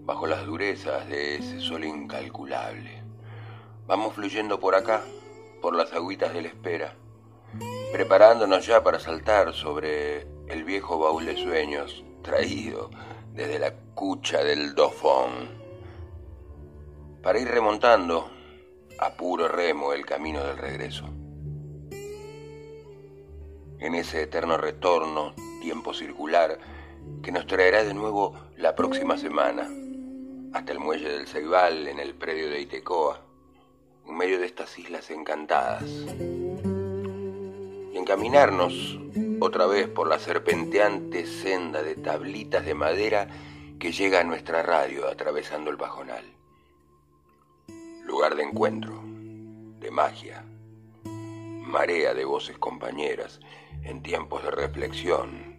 bajo 0.04 0.26
las 0.26 0.44
durezas 0.44 1.08
de 1.08 1.36
ese 1.36 1.60
sol 1.60 1.84
incalculable. 1.84 3.02
Vamos 3.86 4.14
fluyendo 4.14 4.58
por 4.58 4.74
acá, 4.74 5.02
por 5.60 5.76
las 5.76 5.92
agüitas 5.92 6.32
de 6.34 6.42
la 6.42 6.48
espera, 6.48 6.96
preparándonos 7.92 8.66
ya 8.66 8.82
para 8.82 8.98
saltar 8.98 9.52
sobre 9.52 10.26
el 10.48 10.64
viejo 10.64 10.98
baúl 10.98 11.26
de 11.26 11.36
sueños 11.36 12.04
traído 12.22 12.90
desde 13.32 13.58
la 13.58 13.74
cucha 13.94 14.42
del 14.42 14.74
dofón, 14.74 15.50
para 17.22 17.38
ir 17.38 17.48
remontando 17.48 18.30
a 18.98 19.10
puro 19.10 19.48
remo 19.48 19.92
el 19.92 20.04
camino 20.04 20.44
del 20.44 20.58
regreso. 20.58 21.06
En 23.78 23.94
ese 23.94 24.22
eterno 24.22 24.56
retorno, 24.56 25.34
tiempo 25.60 25.92
circular, 25.94 26.58
que 27.22 27.32
nos 27.32 27.46
traerá 27.46 27.82
de 27.84 27.94
nuevo 27.94 28.34
la 28.56 28.76
próxima 28.76 29.18
semana, 29.18 29.68
hasta 30.52 30.72
el 30.72 30.78
muelle 30.78 31.08
del 31.08 31.26
Ceibal 31.26 31.88
en 31.88 31.98
el 31.98 32.14
predio 32.14 32.50
de 32.50 32.60
Itecoa, 32.60 33.20
en 34.06 34.16
medio 34.16 34.38
de 34.38 34.46
estas 34.46 34.78
islas 34.78 35.10
encantadas. 35.10 35.84
Y 37.92 37.96
encaminarnos 37.96 38.98
otra 39.40 39.66
vez 39.66 39.88
por 39.88 40.08
la 40.08 40.18
serpenteante 40.18 41.26
senda 41.26 41.82
de 41.82 41.94
tablitas 41.94 42.64
de 42.64 42.74
madera 42.74 43.28
que 43.78 43.92
llega 43.92 44.20
a 44.20 44.24
nuestra 44.24 44.62
radio 44.62 45.08
atravesando 45.08 45.70
el 45.70 45.76
pajonal. 45.76 46.24
Lugar 48.04 48.36
de 48.36 48.44
encuentro, 48.44 49.02
de 49.80 49.90
magia, 49.90 50.44
marea 51.04 52.14
de 52.14 52.24
voces 52.24 52.58
compañeras 52.58 53.40
en 53.82 54.02
tiempos 54.02 54.42
de 54.42 54.50
reflexión, 54.50 55.56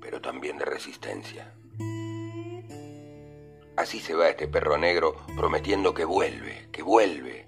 pero 0.00 0.20
también 0.20 0.58
de 0.58 0.64
resistencia. 0.64 1.54
Así 3.80 3.98
se 3.98 4.12
va 4.12 4.28
este 4.28 4.46
perro 4.46 4.76
negro 4.76 5.16
prometiendo 5.34 5.94
que 5.94 6.04
vuelve, 6.04 6.68
que 6.70 6.82
vuelve, 6.82 7.46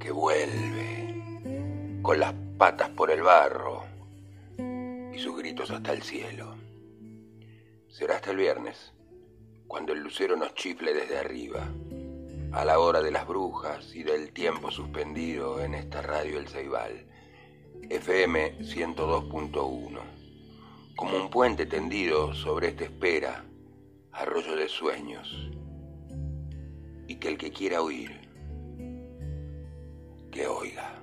que 0.00 0.10
vuelve, 0.10 2.00
con 2.00 2.20
las 2.20 2.32
patas 2.56 2.88
por 2.88 3.10
el 3.10 3.20
barro 3.20 3.84
y 4.56 5.18
sus 5.18 5.36
gritos 5.36 5.70
hasta 5.70 5.92
el 5.92 6.00
cielo. 6.00 6.56
Será 7.86 8.14
hasta 8.14 8.30
el 8.30 8.38
viernes, 8.38 8.94
cuando 9.66 9.92
el 9.92 9.98
lucero 9.98 10.36
nos 10.36 10.54
chifle 10.54 10.94
desde 10.94 11.18
arriba, 11.18 11.68
a 12.52 12.64
la 12.64 12.78
hora 12.78 13.02
de 13.02 13.10
las 13.10 13.26
brujas 13.26 13.94
y 13.94 14.04
del 14.04 14.32
tiempo 14.32 14.70
suspendido 14.70 15.60
en 15.60 15.74
esta 15.74 16.00
radio 16.00 16.38
El 16.38 16.48
Ceibal, 16.48 17.04
FM 17.90 18.60
102.1, 18.60 20.00
como 20.96 21.14
un 21.14 21.28
puente 21.28 21.66
tendido 21.66 22.32
sobre 22.32 22.68
esta 22.68 22.84
espera, 22.84 23.44
arroyo 24.12 24.56
de 24.56 24.68
sueños, 24.68 25.50
y 27.08 27.16
que 27.16 27.28
el 27.28 27.38
que 27.38 27.50
quiera 27.50 27.82
oír, 27.82 28.10
que 30.30 30.46
oiga. 30.46 30.98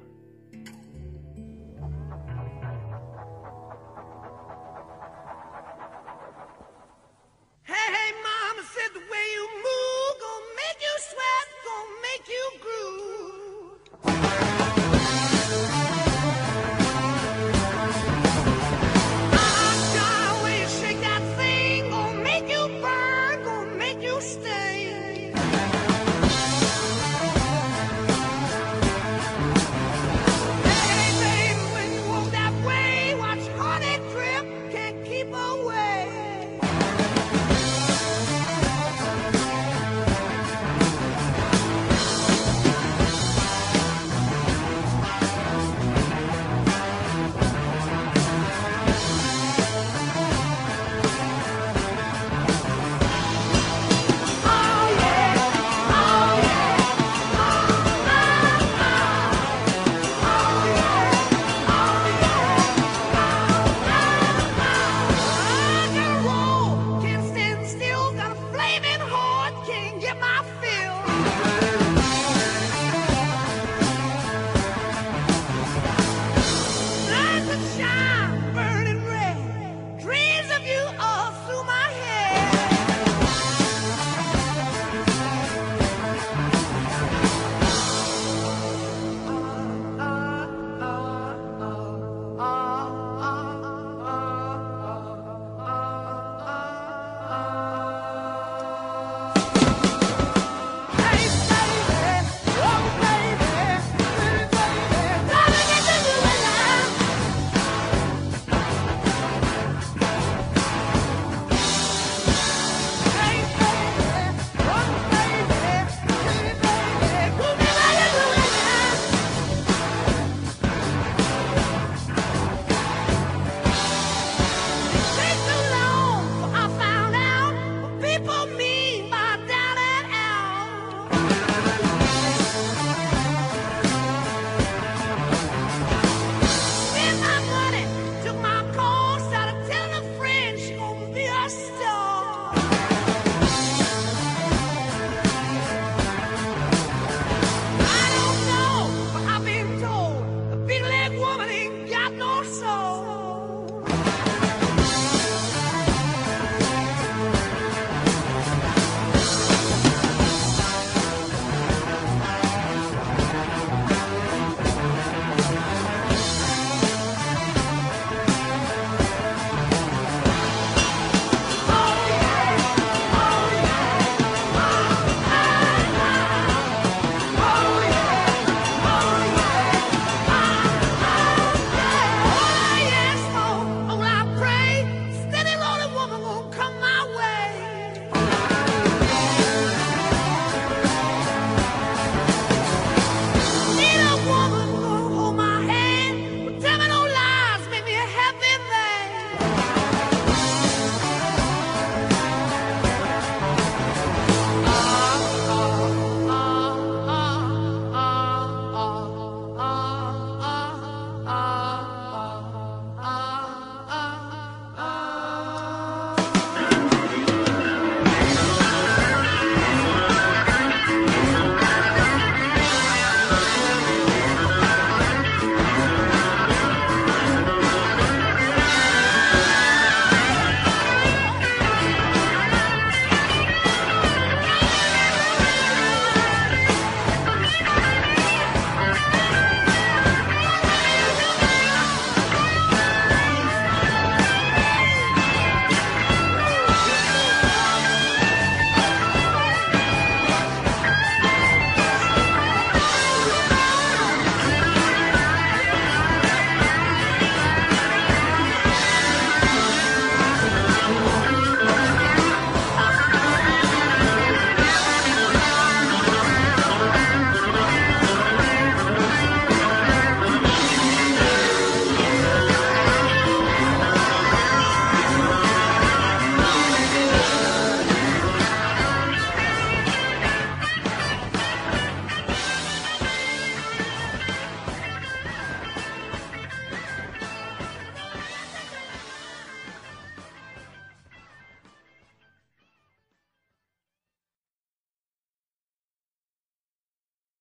Hey, 7.64 7.88
hey, 7.96 8.12
mama 8.24 8.64
said 8.74 8.92
the 8.94 9.00
way 9.00 9.26
you 9.36 9.48
move 9.68 10.16
gonna 10.20 10.46
make 10.56 10.80
you 10.82 10.96
sweat, 11.10 11.48
gonna 11.66 12.02
make 12.02 12.28
you 12.28 12.46
groove. 12.62 13.29